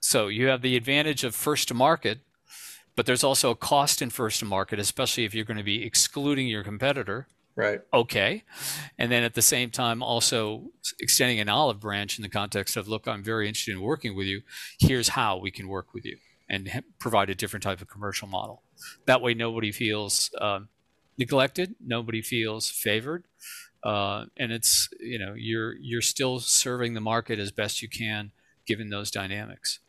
So 0.03 0.27
you 0.27 0.47
have 0.47 0.61
the 0.61 0.75
advantage 0.75 1.23
of 1.23 1.33
first 1.33 1.69
to 1.69 1.73
market, 1.73 2.19
but 2.95 3.05
there's 3.05 3.23
also 3.23 3.51
a 3.51 3.55
cost 3.55 4.01
in 4.01 4.09
first 4.09 4.39
to 4.39 4.45
market, 4.45 4.77
especially 4.79 5.23
if 5.23 5.33
you're 5.33 5.45
going 5.45 5.57
to 5.57 5.63
be 5.63 5.83
excluding 5.83 6.47
your 6.47 6.63
competitor 6.63 7.27
Right. 7.55 7.81
Okay. 7.93 8.43
And 8.97 9.11
then 9.11 9.23
at 9.23 9.35
the 9.35 9.41
same 9.41 9.69
time, 9.69 10.01
also 10.01 10.71
extending 10.99 11.39
an 11.39 11.49
olive 11.49 11.79
branch 11.79 12.17
in 12.17 12.23
the 12.23 12.29
context 12.29 12.75
of, 12.75 12.87
look, 12.87 13.07
I'm 13.07 13.23
very 13.23 13.47
interested 13.47 13.73
in 13.73 13.81
working 13.81 14.15
with 14.15 14.25
you. 14.25 14.41
Here's 14.79 15.09
how 15.09 15.37
we 15.37 15.51
can 15.51 15.67
work 15.67 15.93
with 15.93 16.03
you 16.05 16.17
and 16.49 16.83
provide 16.99 17.29
a 17.29 17.35
different 17.35 17.63
type 17.63 17.81
of 17.81 17.87
commercial 17.87 18.27
model. 18.27 18.63
That 19.05 19.21
way, 19.21 19.33
nobody 19.33 19.71
feels 19.71 20.31
um, 20.41 20.69
neglected, 21.17 21.75
nobody 21.79 22.21
feels 22.21 22.69
favored. 22.69 23.25
Uh, 23.83 24.25
and 24.37 24.53
it's 24.53 24.87
you 25.01 25.19
know 25.19 25.33
you're 25.35 25.75
you're 25.75 26.01
still 26.01 26.39
serving 26.39 26.93
the 26.93 27.01
market 27.01 27.37
as 27.37 27.51
best 27.51 27.81
you 27.81 27.89
can 27.89 28.31
given 28.65 28.89
those 28.89 29.11
dynamics. 29.11 29.79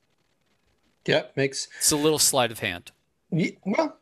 Yeah, 1.06 1.24
makes 1.36 1.68
it's 1.78 1.92
a 1.92 1.96
little 1.96 2.18
sleight 2.18 2.50
of 2.50 2.60
hand. 2.60 2.92
Yeah, 3.30 3.50
well, 3.64 3.96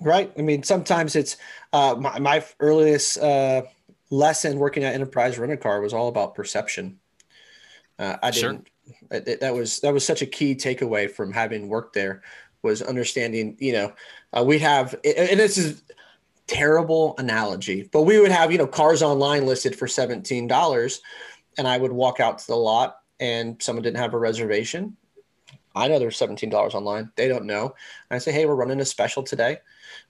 right? 0.00 0.32
I 0.38 0.42
mean, 0.42 0.62
sometimes 0.62 1.16
it's 1.16 1.36
uh, 1.72 1.96
my, 1.98 2.18
my 2.18 2.44
earliest 2.60 3.18
uh, 3.18 3.62
lesson 4.10 4.58
working 4.58 4.84
at 4.84 4.94
Enterprise 4.94 5.38
Rent 5.38 5.52
a 5.52 5.56
Car 5.56 5.80
was 5.80 5.94
all 5.94 6.08
about 6.08 6.34
perception. 6.34 6.98
Uh, 7.98 8.16
I 8.22 8.30
didn't. 8.30 8.68
Sure. 8.68 8.94
It, 9.10 9.40
that 9.40 9.54
was 9.54 9.80
that 9.80 9.92
was 9.92 10.04
such 10.04 10.22
a 10.22 10.26
key 10.26 10.54
takeaway 10.54 11.10
from 11.10 11.32
having 11.32 11.68
worked 11.68 11.94
there 11.94 12.22
was 12.62 12.82
understanding. 12.82 13.56
You 13.58 13.72
know, 13.72 13.92
uh, 14.32 14.44
we 14.44 14.58
have, 14.60 14.94
and 15.04 15.40
this 15.40 15.58
is 15.58 15.82
terrible 16.46 17.14
analogy, 17.18 17.88
but 17.92 18.02
we 18.02 18.18
would 18.18 18.30
have 18.30 18.50
you 18.50 18.58
know 18.58 18.66
cars 18.66 19.02
online 19.02 19.46
listed 19.46 19.76
for 19.76 19.86
seventeen 19.86 20.46
dollars, 20.46 21.00
and 21.56 21.68
I 21.68 21.78
would 21.78 21.92
walk 21.92 22.20
out 22.20 22.38
to 22.38 22.46
the 22.46 22.56
lot 22.56 23.00
and 23.20 23.60
someone 23.60 23.82
didn't 23.82 23.98
have 23.98 24.14
a 24.14 24.18
reservation. 24.18 24.96
I 25.78 25.88
know 25.88 26.10
seventeen 26.10 26.50
dollars 26.50 26.74
online. 26.74 27.10
They 27.16 27.28
don't 27.28 27.46
know. 27.46 27.74
And 28.10 28.16
I 28.16 28.18
say, 28.18 28.32
hey, 28.32 28.46
we're 28.46 28.54
running 28.54 28.80
a 28.80 28.84
special 28.84 29.22
today. 29.22 29.58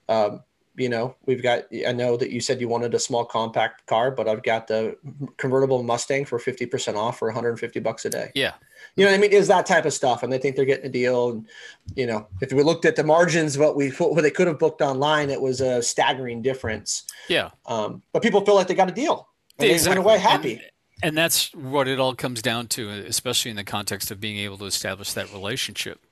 Um, 0.07 0.43
you 0.79 0.87
know, 0.87 1.13
we've 1.25 1.43
got, 1.43 1.65
I 1.85 1.91
know 1.91 2.15
that 2.15 2.31
you 2.31 2.39
said 2.39 2.61
you 2.61 2.69
wanted 2.69 2.93
a 2.93 2.99
small 2.99 3.25
compact 3.25 3.85
car, 3.85 4.11
but 4.11 4.29
I've 4.29 4.43
got 4.43 4.67
the 4.67 4.95
convertible 5.35 5.83
Mustang 5.83 6.23
for 6.23 6.39
50% 6.39 6.95
off 6.95 7.19
for 7.19 7.27
150 7.27 7.79
bucks 7.81 8.05
a 8.05 8.09
day. 8.09 8.31
Yeah. 8.33 8.53
You 8.95 9.03
know 9.03 9.11
what 9.11 9.17
I 9.17 9.21
mean? 9.21 9.33
Is 9.33 9.49
that 9.49 9.65
type 9.65 9.83
of 9.83 9.91
stuff. 9.91 10.23
And 10.23 10.31
they 10.31 10.37
think 10.37 10.55
they're 10.55 10.63
getting 10.63 10.85
a 10.85 10.89
deal. 10.89 11.31
And, 11.31 11.47
you 11.95 12.07
know, 12.07 12.27
if 12.41 12.53
we 12.53 12.63
looked 12.63 12.85
at 12.85 12.95
the 12.95 13.03
margins, 13.03 13.57
what 13.57 13.75
we, 13.75 13.89
what 13.89 14.21
they 14.21 14.31
could 14.31 14.47
have 14.47 14.57
booked 14.57 14.81
online, 14.81 15.29
it 15.29 15.41
was 15.41 15.59
a 15.59 15.83
staggering 15.83 16.41
difference. 16.41 17.03
Yeah. 17.27 17.49
Um, 17.65 18.01
but 18.13 18.23
people 18.23 18.45
feel 18.45 18.55
like 18.55 18.67
they 18.67 18.75
got 18.75 18.89
a 18.89 18.93
deal. 18.93 19.27
And 19.57 19.69
exactly. 19.69 19.95
they 19.95 19.99
went 19.99 20.05
away 20.05 20.19
happy. 20.19 20.53
And, 20.53 20.61
and 21.01 21.17
that's 21.17 21.53
what 21.53 21.87
it 21.87 21.99
all 21.99 22.15
comes 22.15 22.41
down 22.41 22.67
to, 22.67 22.89
especially 22.89 23.51
in 23.51 23.57
the 23.57 23.63
context 23.63 24.11
of 24.11 24.19
being 24.19 24.37
able 24.37 24.57
to 24.57 24.65
establish 24.65 25.13
that 25.13 25.31
relationship, 25.31 26.05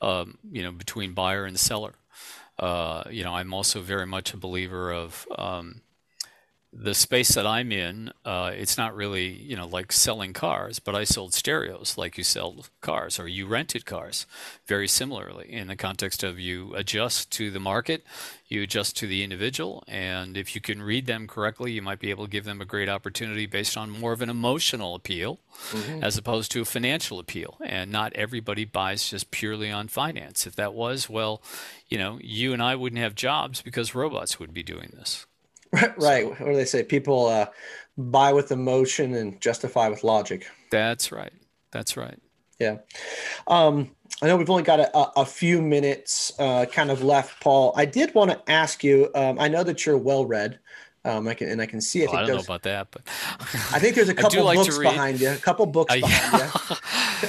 um, 0.00 0.38
you 0.50 0.62
know, 0.62 0.72
between 0.72 1.12
buyer 1.12 1.44
and 1.44 1.58
seller. 1.58 1.94
Uh, 2.58 3.04
you 3.10 3.24
know, 3.24 3.34
I'm 3.34 3.52
also 3.52 3.80
very 3.80 4.06
much 4.06 4.34
a 4.34 4.36
believer 4.36 4.92
of 4.92 5.26
um, 5.36 5.80
the 6.74 6.94
space 6.94 7.34
that 7.34 7.46
I'm 7.46 7.70
in, 7.70 8.12
uh, 8.24 8.50
it's 8.54 8.78
not 8.78 8.96
really, 8.96 9.28
you 9.28 9.56
know, 9.56 9.66
like 9.66 9.92
selling 9.92 10.32
cars, 10.32 10.78
but 10.78 10.94
I 10.94 11.04
sold 11.04 11.34
stereos 11.34 11.98
like 11.98 12.16
you 12.16 12.24
sell 12.24 12.64
cars 12.80 13.18
or 13.18 13.28
you 13.28 13.46
rented 13.46 13.84
cars 13.84 14.26
very 14.66 14.88
similarly 14.88 15.52
in 15.52 15.68
the 15.68 15.76
context 15.76 16.22
of 16.22 16.40
you 16.40 16.74
adjust 16.74 17.30
to 17.32 17.50
the 17.50 17.60
market, 17.60 18.04
you 18.48 18.62
adjust 18.62 18.96
to 18.96 19.06
the 19.06 19.22
individual. 19.22 19.84
And 19.86 20.34
if 20.34 20.54
you 20.54 20.62
can 20.62 20.82
read 20.82 21.04
them 21.04 21.26
correctly, 21.26 21.72
you 21.72 21.82
might 21.82 22.00
be 22.00 22.08
able 22.08 22.24
to 22.24 22.30
give 22.30 22.44
them 22.44 22.62
a 22.62 22.66
great 22.66 22.88
opportunity 22.88 23.44
based 23.44 23.76
on 23.76 23.90
more 23.90 24.12
of 24.12 24.22
an 24.22 24.30
emotional 24.30 24.94
appeal 24.94 25.40
mm-hmm. 25.72 26.02
as 26.02 26.16
opposed 26.16 26.50
to 26.52 26.62
a 26.62 26.64
financial 26.64 27.18
appeal. 27.18 27.58
And 27.62 27.92
not 27.92 28.14
everybody 28.14 28.64
buys 28.64 29.10
just 29.10 29.30
purely 29.30 29.70
on 29.70 29.88
finance. 29.88 30.46
If 30.46 30.56
that 30.56 30.72
was, 30.72 31.10
well, 31.10 31.42
you 31.90 31.98
know, 31.98 32.18
you 32.22 32.54
and 32.54 32.62
I 32.62 32.76
wouldn't 32.76 33.02
have 33.02 33.14
jobs 33.14 33.60
because 33.60 33.94
robots 33.94 34.40
would 34.40 34.54
be 34.54 34.62
doing 34.62 34.90
this. 34.94 35.26
right. 35.96 36.28
What 36.28 36.38
do 36.38 36.54
they 36.54 36.64
say? 36.64 36.82
People 36.82 37.26
uh, 37.26 37.46
buy 37.96 38.32
with 38.32 38.52
emotion 38.52 39.14
and 39.14 39.40
justify 39.40 39.88
with 39.88 40.04
logic. 40.04 40.46
That's 40.70 41.12
right. 41.12 41.32
That's 41.70 41.96
right. 41.96 42.18
Yeah. 42.58 42.78
Um, 43.46 43.90
I 44.20 44.26
know 44.28 44.36
we've 44.36 44.50
only 44.50 44.62
got 44.62 44.78
a, 44.78 45.20
a 45.20 45.26
few 45.26 45.60
minutes 45.60 46.32
uh, 46.38 46.66
kind 46.66 46.90
of 46.90 47.02
left, 47.02 47.42
Paul. 47.42 47.72
I 47.76 47.86
did 47.86 48.14
want 48.14 48.30
to 48.30 48.50
ask 48.50 48.84
you. 48.84 49.10
Um, 49.14 49.38
I 49.40 49.48
know 49.48 49.64
that 49.64 49.84
you're 49.84 49.98
well 49.98 50.26
read. 50.26 50.60
Um, 51.04 51.26
I 51.26 51.34
can 51.34 51.48
and 51.48 51.60
I 51.60 51.66
can 51.66 51.80
see. 51.80 52.04
I, 52.04 52.06
think 52.06 52.18
I 52.18 52.26
don't 52.26 52.36
know 52.36 52.42
about 52.42 52.62
that, 52.62 52.88
but 52.92 53.02
I 53.72 53.80
think 53.80 53.96
there's 53.96 54.08
a 54.08 54.14
couple 54.22 54.44
like 54.44 54.56
books 54.56 54.78
behind 54.78 55.20
you. 55.20 55.30
A 55.30 55.36
couple 55.36 55.66
books 55.66 55.92
behind 55.92 56.44
you. 56.44 56.76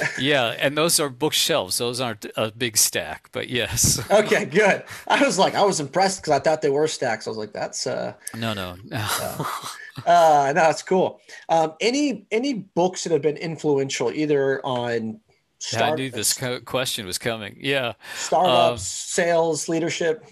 yeah, 0.18 0.56
and 0.58 0.76
those 0.76 1.00
are 1.00 1.08
bookshelves. 1.08 1.78
Those 1.78 2.00
aren't 2.00 2.26
a 2.36 2.50
big 2.50 2.76
stack, 2.76 3.28
but 3.32 3.48
yes. 3.48 4.00
okay, 4.10 4.44
good. 4.44 4.84
I 5.08 5.24
was 5.24 5.38
like, 5.38 5.54
I 5.54 5.62
was 5.62 5.80
impressed 5.80 6.22
because 6.22 6.32
I 6.32 6.38
thought 6.38 6.62
they 6.62 6.70
were 6.70 6.88
stacks. 6.88 7.26
I 7.26 7.30
was 7.30 7.38
like, 7.38 7.52
that's 7.52 7.86
uh. 7.86 8.14
No, 8.34 8.54
no. 8.54 8.76
uh, 8.92 9.44
uh, 10.06 10.46
no, 10.48 10.54
that's 10.54 10.82
cool. 10.82 11.20
Um, 11.48 11.74
any 11.80 12.26
any 12.30 12.54
books 12.54 13.04
that 13.04 13.12
have 13.12 13.22
been 13.22 13.36
influential, 13.36 14.10
either 14.10 14.64
on 14.64 15.20
Start- 15.64 15.92
I 15.92 15.96
knew 15.96 16.10
this 16.10 16.38
question 16.66 17.06
was 17.06 17.16
coming. 17.16 17.56
Yeah. 17.58 17.94
Startups, 18.16 18.70
um, 18.70 18.76
sales, 18.78 19.66
leadership. 19.66 20.26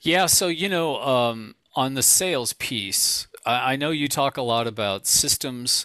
Yeah. 0.00 0.24
So, 0.24 0.48
you 0.48 0.70
know, 0.70 1.02
um, 1.02 1.54
on 1.74 1.94
the 1.94 2.02
sales 2.02 2.54
piece, 2.54 3.26
I, 3.44 3.72
I 3.72 3.76
know 3.76 3.90
you 3.90 4.08
talk 4.08 4.38
a 4.38 4.42
lot 4.42 4.66
about 4.66 5.06
systems 5.06 5.84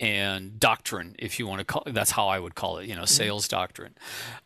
and 0.00 0.58
doctrine, 0.60 1.16
if 1.18 1.38
you 1.38 1.46
want 1.46 1.60
to 1.60 1.64
call 1.64 1.82
that's 1.86 2.12
how 2.12 2.28
I 2.28 2.38
would 2.38 2.54
call 2.54 2.78
it, 2.78 2.88
you 2.88 2.94
know, 2.94 3.02
mm-hmm. 3.02 3.06
sales 3.06 3.46
mm-hmm. 3.46 3.56
doctrine. 3.56 3.94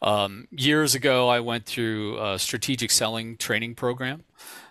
Um, 0.01 0.49
years 0.51 0.95
ago, 0.95 1.29
I 1.29 1.41
went 1.41 1.67
through 1.67 2.23
a 2.23 2.39
strategic 2.39 2.91
selling 2.91 3.37
training 3.37 3.75
program, 3.75 4.25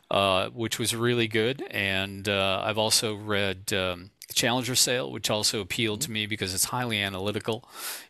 uh, 0.09 0.49
which 0.49 0.79
was 0.79 0.95
really 0.95 1.27
good. 1.27 1.63
And 1.71 2.27
uh, 2.27 2.61
I've 2.65 2.77
also 2.77 3.15
read 3.15 3.71
um, 3.73 4.11
Challenger 4.33 4.75
sale, 4.75 5.11
which 5.11 5.29
also 5.29 5.61
appealed 5.61 6.01
to 6.01 6.11
me 6.11 6.25
because 6.25 6.53
it's 6.53 6.65
highly 6.65 7.01
analytical. 7.01 7.63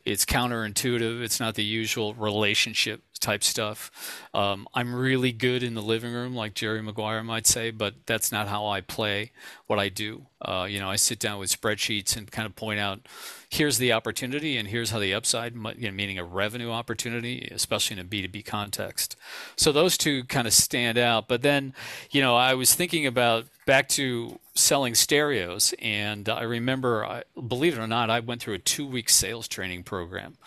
It's 0.06 0.26
counterintuitive. 0.26 1.22
It's 1.22 1.40
not 1.40 1.56
the 1.56 1.64
usual 1.64 2.14
relationship 2.14 3.04
type 3.22 3.44
stuff. 3.44 3.92
Um, 4.34 4.68
I'm 4.74 4.94
really 4.94 5.32
good 5.32 5.64
in 5.64 5.74
the 5.74 5.82
living 5.82 6.14
room, 6.14 6.36
like 6.36 6.54
Jerry 6.54 6.82
Maguire 6.82 7.24
might 7.24 7.48
say, 7.48 7.72
but 7.72 7.94
that's 8.06 8.32
not 8.32 8.48
how 8.48 8.68
I 8.68 8.82
play 8.82 9.32
what 9.68 9.80
I 9.80 9.90
do. 9.90 10.26
Uh, 10.42 10.68
you 10.70 10.80
know, 10.80 10.90
I 10.90 10.96
sit 10.96 11.20
down 11.20 11.40
with 11.40 11.50
spreadsheets 11.50 12.18
and 12.18 12.30
kind 12.32 12.46
of 12.46 12.56
point 12.56 12.80
out 12.80 13.08
here's 13.50 13.78
the 13.78 13.92
opportunity 13.92 14.58
and 14.58 14.70
here's 14.70 14.90
how 14.90 15.00
the 15.00 15.14
upside, 15.14 15.54
you 15.54 15.88
know, 15.88 15.92
meaning 15.92 16.18
a 16.18 16.24
revenue 16.24 16.72
opportunity, 16.72 17.48
especially 17.52 18.00
in 18.00 18.06
a 18.06 18.08
B2B 18.08 18.46
context. 18.46 19.16
So 19.56 19.72
those 19.72 19.98
two 19.98 20.24
kind 20.24 20.48
of 20.48 20.54
stand 20.54 20.98
out. 20.98 21.28
But 21.28 21.42
then, 21.42 21.74
you 22.10 22.22
know, 22.22 22.36
I 22.36 22.54
was 22.54 22.74
thinking 22.74 23.06
about 23.06 23.46
back 23.66 23.88
to 23.90 24.40
selling 24.56 24.96
stereos, 24.96 25.74
and 25.80 26.28
I 26.28 26.44
remember, 26.44 27.24
believe 27.48 27.78
it 27.78 27.82
or 27.82 27.88
not, 27.88 28.10
I 28.10 28.20
went 28.20 28.42
through 28.42 28.56
a 28.56 28.60
two 28.60 28.86
week 28.86 29.10
sales 29.10 29.48
training 29.48 29.84
program, 29.84 30.38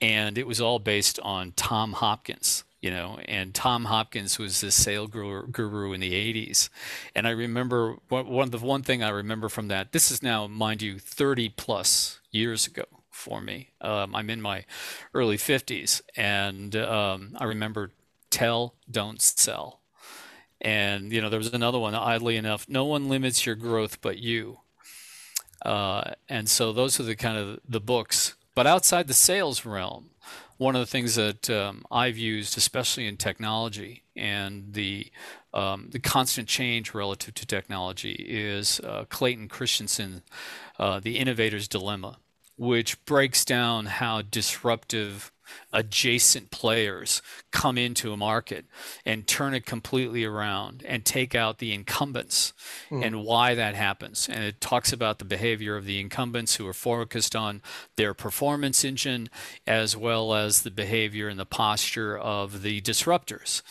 and 0.00 0.38
it 0.38 0.46
was 0.46 0.60
all 0.60 0.78
based 0.78 1.18
on 1.20 1.52
Tom 1.56 1.92
Hopkins 1.92 2.64
you 2.80 2.90
know, 2.90 3.18
and 3.26 3.54
Tom 3.54 3.84
Hopkins 3.84 4.38
was 4.38 4.60
this 4.60 4.74
sale 4.74 5.06
guru, 5.06 5.92
in 5.92 6.00
the 6.00 6.12
80s. 6.12 6.70
And 7.14 7.26
I 7.26 7.30
remember 7.30 7.96
one 8.08 8.50
the 8.50 8.58
one 8.58 8.82
thing 8.82 9.02
I 9.02 9.10
remember 9.10 9.48
from 9.48 9.68
that, 9.68 9.92
this 9.92 10.10
is 10.10 10.22
now, 10.22 10.46
mind 10.46 10.80
you, 10.80 10.98
30 10.98 11.50
plus 11.50 12.20
years 12.30 12.66
ago 12.66 12.84
for 13.10 13.40
me. 13.40 13.70
Um, 13.82 14.14
I'm 14.14 14.30
in 14.30 14.40
my 14.40 14.64
early 15.12 15.36
50s, 15.36 16.00
and 16.16 16.74
um, 16.74 17.36
I 17.36 17.44
remember 17.44 17.90
tell, 18.30 18.74
don't 18.90 19.20
sell. 19.20 19.80
And, 20.60 21.12
you 21.12 21.20
know, 21.20 21.28
there 21.28 21.38
was 21.38 21.52
another 21.52 21.78
one, 21.78 21.94
oddly 21.94 22.36
enough, 22.36 22.66
no 22.68 22.84
one 22.84 23.08
limits 23.08 23.44
your 23.44 23.56
growth 23.56 24.00
but 24.00 24.18
you. 24.18 24.60
Uh, 25.62 26.12
and 26.30 26.48
so 26.48 26.72
those 26.72 26.98
are 26.98 27.02
the 27.02 27.16
kind 27.16 27.36
of 27.36 27.60
the 27.68 27.80
books. 27.80 28.34
But 28.60 28.66
outside 28.66 29.06
the 29.06 29.14
sales 29.14 29.64
realm, 29.64 30.10
one 30.58 30.76
of 30.76 30.80
the 30.80 30.86
things 30.86 31.14
that 31.14 31.48
um, 31.48 31.82
I've 31.90 32.18
used, 32.18 32.58
especially 32.58 33.06
in 33.06 33.16
technology 33.16 34.02
and 34.14 34.74
the 34.74 35.10
um, 35.54 35.88
the 35.92 35.98
constant 35.98 36.46
change 36.46 36.92
relative 36.92 37.32
to 37.32 37.46
technology, 37.46 38.12
is 38.28 38.78
uh, 38.80 39.06
Clayton 39.08 39.48
Christensen, 39.48 40.20
uh, 40.78 41.00
The 41.00 41.16
Innovator's 41.16 41.68
Dilemma, 41.68 42.18
which 42.58 43.02
breaks 43.06 43.46
down 43.46 43.86
how 43.86 44.20
disruptive 44.20 45.32
adjacent 45.72 46.50
players 46.50 47.22
come 47.50 47.78
into 47.78 48.12
a 48.12 48.16
market 48.16 48.64
and 49.04 49.26
turn 49.26 49.54
it 49.54 49.66
completely 49.66 50.24
around 50.24 50.84
and 50.86 51.04
take 51.04 51.34
out 51.34 51.58
the 51.58 51.72
incumbents 51.72 52.52
mm. 52.90 53.04
and 53.04 53.24
why 53.24 53.54
that 53.54 53.74
happens. 53.74 54.28
And 54.28 54.44
it 54.44 54.60
talks 54.60 54.92
about 54.92 55.18
the 55.18 55.24
behavior 55.24 55.76
of 55.76 55.84
the 55.84 56.00
incumbents 56.00 56.56
who 56.56 56.66
are 56.66 56.74
focused 56.74 57.36
on 57.36 57.62
their 57.96 58.14
performance 58.14 58.84
engine 58.84 59.28
as 59.66 59.96
well 59.96 60.34
as 60.34 60.62
the 60.62 60.70
behavior 60.70 61.28
and 61.28 61.38
the 61.38 61.46
posture 61.46 62.16
of 62.18 62.62
the 62.62 62.80
disruptors. 62.80 63.62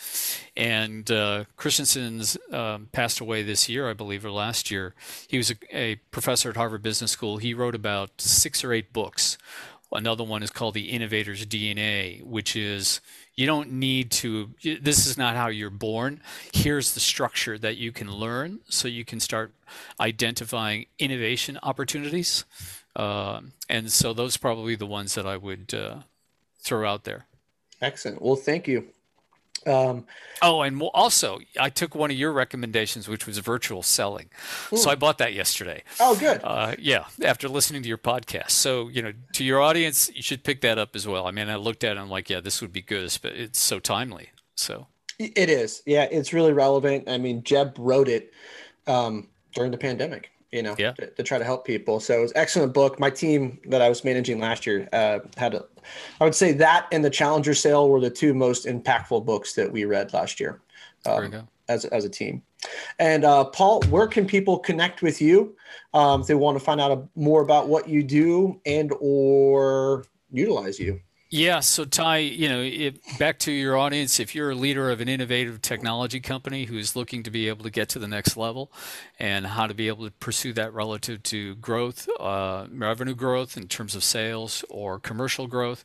And 0.56 1.10
uh, 1.10 1.44
Christensen's 1.56 2.36
um, 2.52 2.88
passed 2.92 3.20
away 3.20 3.42
this 3.42 3.68
year, 3.68 3.88
I 3.88 3.94
believe, 3.94 4.24
or 4.24 4.30
last 4.30 4.70
year. 4.70 4.94
He 5.28 5.36
was 5.36 5.50
a, 5.50 5.56
a 5.72 5.94
professor 6.10 6.50
at 6.50 6.56
Harvard 6.56 6.82
Business 6.82 7.10
School. 7.10 7.38
He 7.38 7.54
wrote 7.54 7.74
about 7.74 8.20
six 8.20 8.64
or 8.64 8.72
eight 8.72 8.92
books 8.92 9.38
Another 9.92 10.22
one 10.22 10.42
is 10.42 10.50
called 10.50 10.74
the 10.74 10.90
innovator's 10.90 11.44
DNA, 11.46 12.22
which 12.22 12.54
is 12.54 13.00
you 13.34 13.46
don't 13.46 13.72
need 13.72 14.10
to, 14.12 14.50
this 14.62 15.06
is 15.06 15.18
not 15.18 15.34
how 15.34 15.48
you're 15.48 15.70
born. 15.70 16.20
Here's 16.52 16.94
the 16.94 17.00
structure 17.00 17.58
that 17.58 17.76
you 17.76 17.90
can 17.90 18.12
learn 18.12 18.60
so 18.68 18.86
you 18.86 19.04
can 19.04 19.18
start 19.18 19.52
identifying 19.98 20.86
innovation 20.98 21.58
opportunities. 21.62 22.44
Uh, 22.94 23.40
and 23.68 23.90
so 23.90 24.12
those 24.12 24.36
are 24.36 24.40
probably 24.40 24.76
the 24.76 24.86
ones 24.86 25.14
that 25.14 25.26
I 25.26 25.36
would 25.36 25.74
uh, 25.74 26.00
throw 26.60 26.88
out 26.88 27.04
there. 27.04 27.26
Excellent. 27.80 28.22
Well, 28.22 28.36
thank 28.36 28.68
you. 28.68 28.88
Um, 29.66 30.06
oh, 30.42 30.62
and 30.62 30.80
also, 30.94 31.40
I 31.58 31.68
took 31.70 31.94
one 31.94 32.10
of 32.10 32.16
your 32.16 32.32
recommendations, 32.32 33.08
which 33.08 33.26
was 33.26 33.38
virtual 33.38 33.82
selling. 33.82 34.30
Ooh. 34.72 34.76
So 34.76 34.90
I 34.90 34.94
bought 34.94 35.18
that 35.18 35.34
yesterday. 35.34 35.82
Oh, 35.98 36.16
good. 36.16 36.40
Uh, 36.42 36.74
yeah, 36.78 37.04
after 37.22 37.48
listening 37.48 37.82
to 37.82 37.88
your 37.88 37.98
podcast. 37.98 38.50
So, 38.50 38.88
you 38.88 39.02
know, 39.02 39.12
to 39.34 39.44
your 39.44 39.60
audience, 39.60 40.10
you 40.14 40.22
should 40.22 40.44
pick 40.44 40.62
that 40.62 40.78
up 40.78 40.96
as 40.96 41.06
well. 41.06 41.26
I 41.26 41.30
mean, 41.30 41.48
I 41.48 41.56
looked 41.56 41.84
at 41.84 41.88
it 41.88 41.90
and 41.92 42.00
I'm 42.00 42.10
like, 42.10 42.30
yeah, 42.30 42.40
this 42.40 42.60
would 42.60 42.72
be 42.72 42.82
good, 42.82 43.16
but 43.22 43.32
it's 43.32 43.60
so 43.60 43.78
timely. 43.80 44.30
So 44.54 44.86
it 45.18 45.50
is. 45.50 45.82
Yeah, 45.84 46.04
it's 46.10 46.32
really 46.32 46.52
relevant. 46.52 47.08
I 47.08 47.18
mean, 47.18 47.42
Jeb 47.42 47.74
wrote 47.78 48.08
it 48.08 48.32
um, 48.86 49.28
during 49.54 49.70
the 49.70 49.78
pandemic 49.78 50.30
you 50.52 50.62
know, 50.62 50.74
yeah. 50.78 50.92
to, 50.92 51.06
to, 51.10 51.22
try 51.22 51.38
to 51.38 51.44
help 51.44 51.64
people. 51.64 52.00
So 52.00 52.18
it 52.18 52.22
was 52.22 52.32
excellent 52.34 52.74
book. 52.74 52.98
My 52.98 53.10
team 53.10 53.60
that 53.66 53.80
I 53.80 53.88
was 53.88 54.04
managing 54.04 54.40
last 54.40 54.66
year 54.66 54.88
uh, 54.92 55.20
had 55.36 55.54
a, 55.54 55.64
I 56.20 56.24
would 56.24 56.34
say 56.34 56.52
that 56.52 56.86
and 56.92 57.04
the 57.04 57.10
Challenger 57.10 57.54
sale 57.54 57.88
were 57.88 58.00
the 58.00 58.10
two 58.10 58.34
most 58.34 58.66
impactful 58.66 59.24
books 59.24 59.54
that 59.54 59.70
we 59.70 59.84
read 59.84 60.12
last 60.12 60.40
year 60.40 60.60
um, 61.06 61.48
as, 61.68 61.84
as 61.86 62.04
a 62.04 62.08
team. 62.08 62.42
And 62.98 63.24
uh, 63.24 63.44
Paul, 63.44 63.82
where 63.84 64.06
can 64.06 64.26
people 64.26 64.58
connect 64.58 65.02
with 65.02 65.20
you 65.20 65.56
um, 65.94 66.22
if 66.22 66.26
they 66.26 66.34
want 66.34 66.58
to 66.58 66.64
find 66.64 66.80
out 66.80 67.08
more 67.14 67.42
about 67.42 67.68
what 67.68 67.88
you 67.88 68.02
do 68.02 68.60
and 68.66 68.92
or 69.00 70.04
utilize 70.30 70.78
you? 70.78 71.00
Yeah. 71.32 71.60
So, 71.60 71.84
Ty, 71.84 72.18
you 72.18 72.48
know, 72.48 72.90
back 73.20 73.38
to 73.40 73.52
your 73.52 73.76
audience, 73.78 74.18
if 74.18 74.34
you're 74.34 74.50
a 74.50 74.54
leader 74.56 74.90
of 74.90 75.00
an 75.00 75.08
innovative 75.08 75.62
technology 75.62 76.18
company 76.18 76.64
who's 76.64 76.96
looking 76.96 77.22
to 77.22 77.30
be 77.30 77.46
able 77.46 77.62
to 77.62 77.70
get 77.70 77.88
to 77.90 78.00
the 78.00 78.08
next 78.08 78.36
level 78.36 78.72
and 79.16 79.46
how 79.46 79.68
to 79.68 79.74
be 79.74 79.86
able 79.86 80.06
to 80.06 80.10
pursue 80.10 80.52
that 80.54 80.74
relative 80.74 81.22
to 81.22 81.54
growth, 81.56 82.08
uh, 82.18 82.66
revenue 82.72 83.14
growth 83.14 83.56
in 83.56 83.68
terms 83.68 83.94
of 83.94 84.02
sales 84.02 84.64
or 84.68 84.98
commercial 84.98 85.46
growth, 85.46 85.84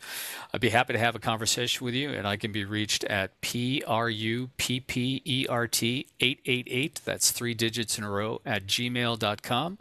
I'd 0.51 0.61
be 0.61 0.69
happy 0.69 0.93
to 0.93 0.99
have 0.99 1.13
a 1.13 1.19
conversation 1.19 1.85
with 1.85 1.93
you. 1.93 2.09
And 2.09 2.27
I 2.27 2.37
can 2.37 2.51
be 2.51 2.65
reached 2.65 3.03
at 3.03 3.39
P 3.41 3.83
R 3.85 4.09
U 4.09 4.49
P 4.57 4.79
P 4.79 5.21
E 5.25 5.45
R 5.47 5.67
T 5.67 6.07
888. 6.21 7.01
That's 7.05 7.29
three 7.29 7.53
digits 7.53 7.99
in 7.99 8.03
a 8.03 8.09
row 8.09 8.41
at 8.47 8.65
gmail.com 8.65 9.77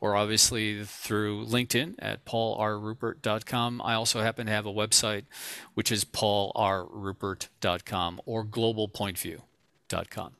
or 0.00 0.16
obviously 0.16 0.84
through 0.84 1.44
LinkedIn 1.46 1.94
at 1.98 2.24
paulrruppert.com. 2.24 3.82
I 3.82 3.94
also 3.94 4.20
happen 4.20 4.46
to 4.46 4.52
have 4.52 4.66
a 4.66 4.72
website, 4.72 5.24
which 5.74 5.90
is 5.90 6.04
paulrruppert.com 6.04 8.20
or 8.24 8.44
globalpointview.com. 8.44 10.34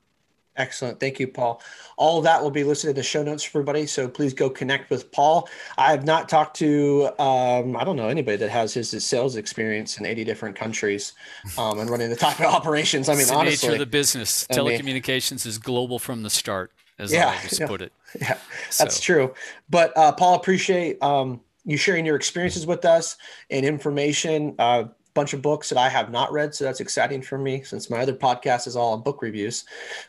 Excellent. 0.59 0.99
Thank 0.99 1.21
you, 1.21 1.29
Paul. 1.29 1.63
All 1.97 2.19
of 2.19 2.25
that 2.25 2.43
will 2.43 2.51
be 2.51 2.65
listed 2.65 2.91
in 2.91 2.97
the 2.97 3.03
show 3.03 3.23
notes 3.23 3.45
for 3.45 3.59
everybody. 3.59 3.87
So 3.87 4.09
please 4.09 4.35
go 4.35 4.51
connect 4.51 4.91
with 4.91 5.11
Paul. 5.13 5.49
I 5.79 5.93
have 5.93 6.05
not 6.05 6.29
talked 6.29 6.57
to, 6.57 7.11
um, 7.21 7.77
I 7.77 7.85
don't 7.85 7.95
know, 7.95 8.09
anybody 8.09 8.37
that 8.39 8.51
has 8.51 8.75
his, 8.75 8.91
his 8.91 9.05
sales 9.05 9.37
experience 9.37 9.99
in 9.99 10.05
80 10.05 10.25
different 10.25 10.57
countries 10.57 11.13
um, 11.57 11.79
and 11.79 11.89
running 11.89 12.11
the 12.11 12.17
type 12.17 12.41
of 12.41 12.47
operations. 12.47 13.09
I 13.09 13.13
mean, 13.13 13.21
it's 13.21 13.31
the 13.31 13.43
nature 13.45 13.73
of 13.73 13.79
the 13.79 13.87
business. 13.87 14.49
Telecommunications 14.49 15.47
is 15.47 15.59
global 15.59 16.01
from 16.01 16.25
the 16.25 16.31
start 16.31 16.73
as 16.99 17.13
yeah, 17.13 17.29
I 17.29 17.37
always 17.37 17.61
yeah, 17.61 17.67
put 17.67 17.83
it. 17.83 17.93
Yeah, 18.21 18.39
so. 18.71 18.85
that's 18.85 19.01
true. 19.01 19.35
But 19.69 19.97
uh, 19.97 20.13
Paul, 20.13 20.35
appreciate 20.35 21.03
um, 21.03 21.41
you 21.65 21.77
sharing 21.77 22.07
your 22.07 22.17
experiences 22.17 22.67
with 22.67 22.85
us 22.85 23.17
and 23.51 23.65
information. 23.65 24.55
A 24.59 24.63
uh, 24.63 24.89
bunch 25.19 25.33
of 25.33 25.43
books 25.43 25.69
that 25.69 25.79
I 25.79 25.89
have 25.89 26.13
not 26.13 26.31
read, 26.33 26.55
so 26.55 26.65
that's 26.65 26.79
exciting 26.81 27.23
for 27.23 27.39
me 27.39 27.63
since 27.63 27.91
my 27.91 27.99
other 27.99 28.13
podcast 28.13 28.69
is 28.69 28.77
all 28.77 28.93
on 28.93 29.03
book 29.03 29.21
reviews. 29.21 29.65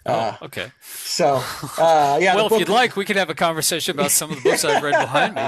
Oh, 0.05 0.13
uh, 0.13 0.37
okay. 0.43 0.71
So, 0.81 1.41
uh, 1.79 2.19
yeah. 2.21 2.35
well, 2.35 2.45
if 2.45 2.59
you'd 2.59 2.69
like, 2.69 2.95
we 2.95 3.05
could 3.05 3.15
have 3.15 3.29
a 3.29 3.35
conversation 3.35 3.95
about 3.99 4.11
some 4.11 4.29
of 4.29 4.37
the 4.37 4.43
books 4.43 4.63
I've 4.63 4.83
read 4.83 4.91
behind 4.99 5.35
me. 5.35 5.41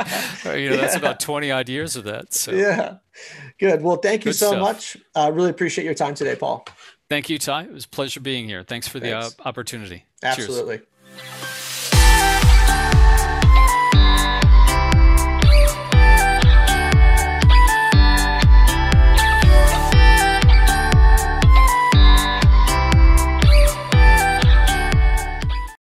You 0.62 0.70
know, 0.70 0.76
yeah. 0.76 0.82
that's 0.82 0.96
about 0.96 1.20
twenty 1.20 1.52
odd 1.52 1.70
years 1.70 1.96
of 1.96 2.06
that. 2.06 2.34
So 2.34 2.52
yeah, 2.52 2.96
good. 3.60 3.82
Well, 3.82 3.98
thank 3.98 4.26
you 4.26 4.32
good 4.32 4.38
so 4.38 4.50
stuff. 4.50 4.62
much. 4.62 4.98
I 5.16 5.28
uh, 5.28 5.32
really 5.32 5.52
appreciate 5.52 5.86
your 5.86 5.94
time 5.94 6.16
today, 6.16 6.36
Paul. 6.36 6.66
Thank 7.10 7.30
you, 7.30 7.38
Ty. 7.38 7.64
It 7.64 7.74
was 7.74 7.86
a 7.86 7.90
pleasure 7.90 8.20
being 8.20 8.48
here. 8.48 8.64
Thanks 8.64 8.88
for 8.88 9.00
Thanks. 9.00 9.36
the 9.36 9.44
uh, 9.44 9.48
opportunity. 9.48 10.06
Absolutely. 10.24 10.78
Cheers. 10.78 10.88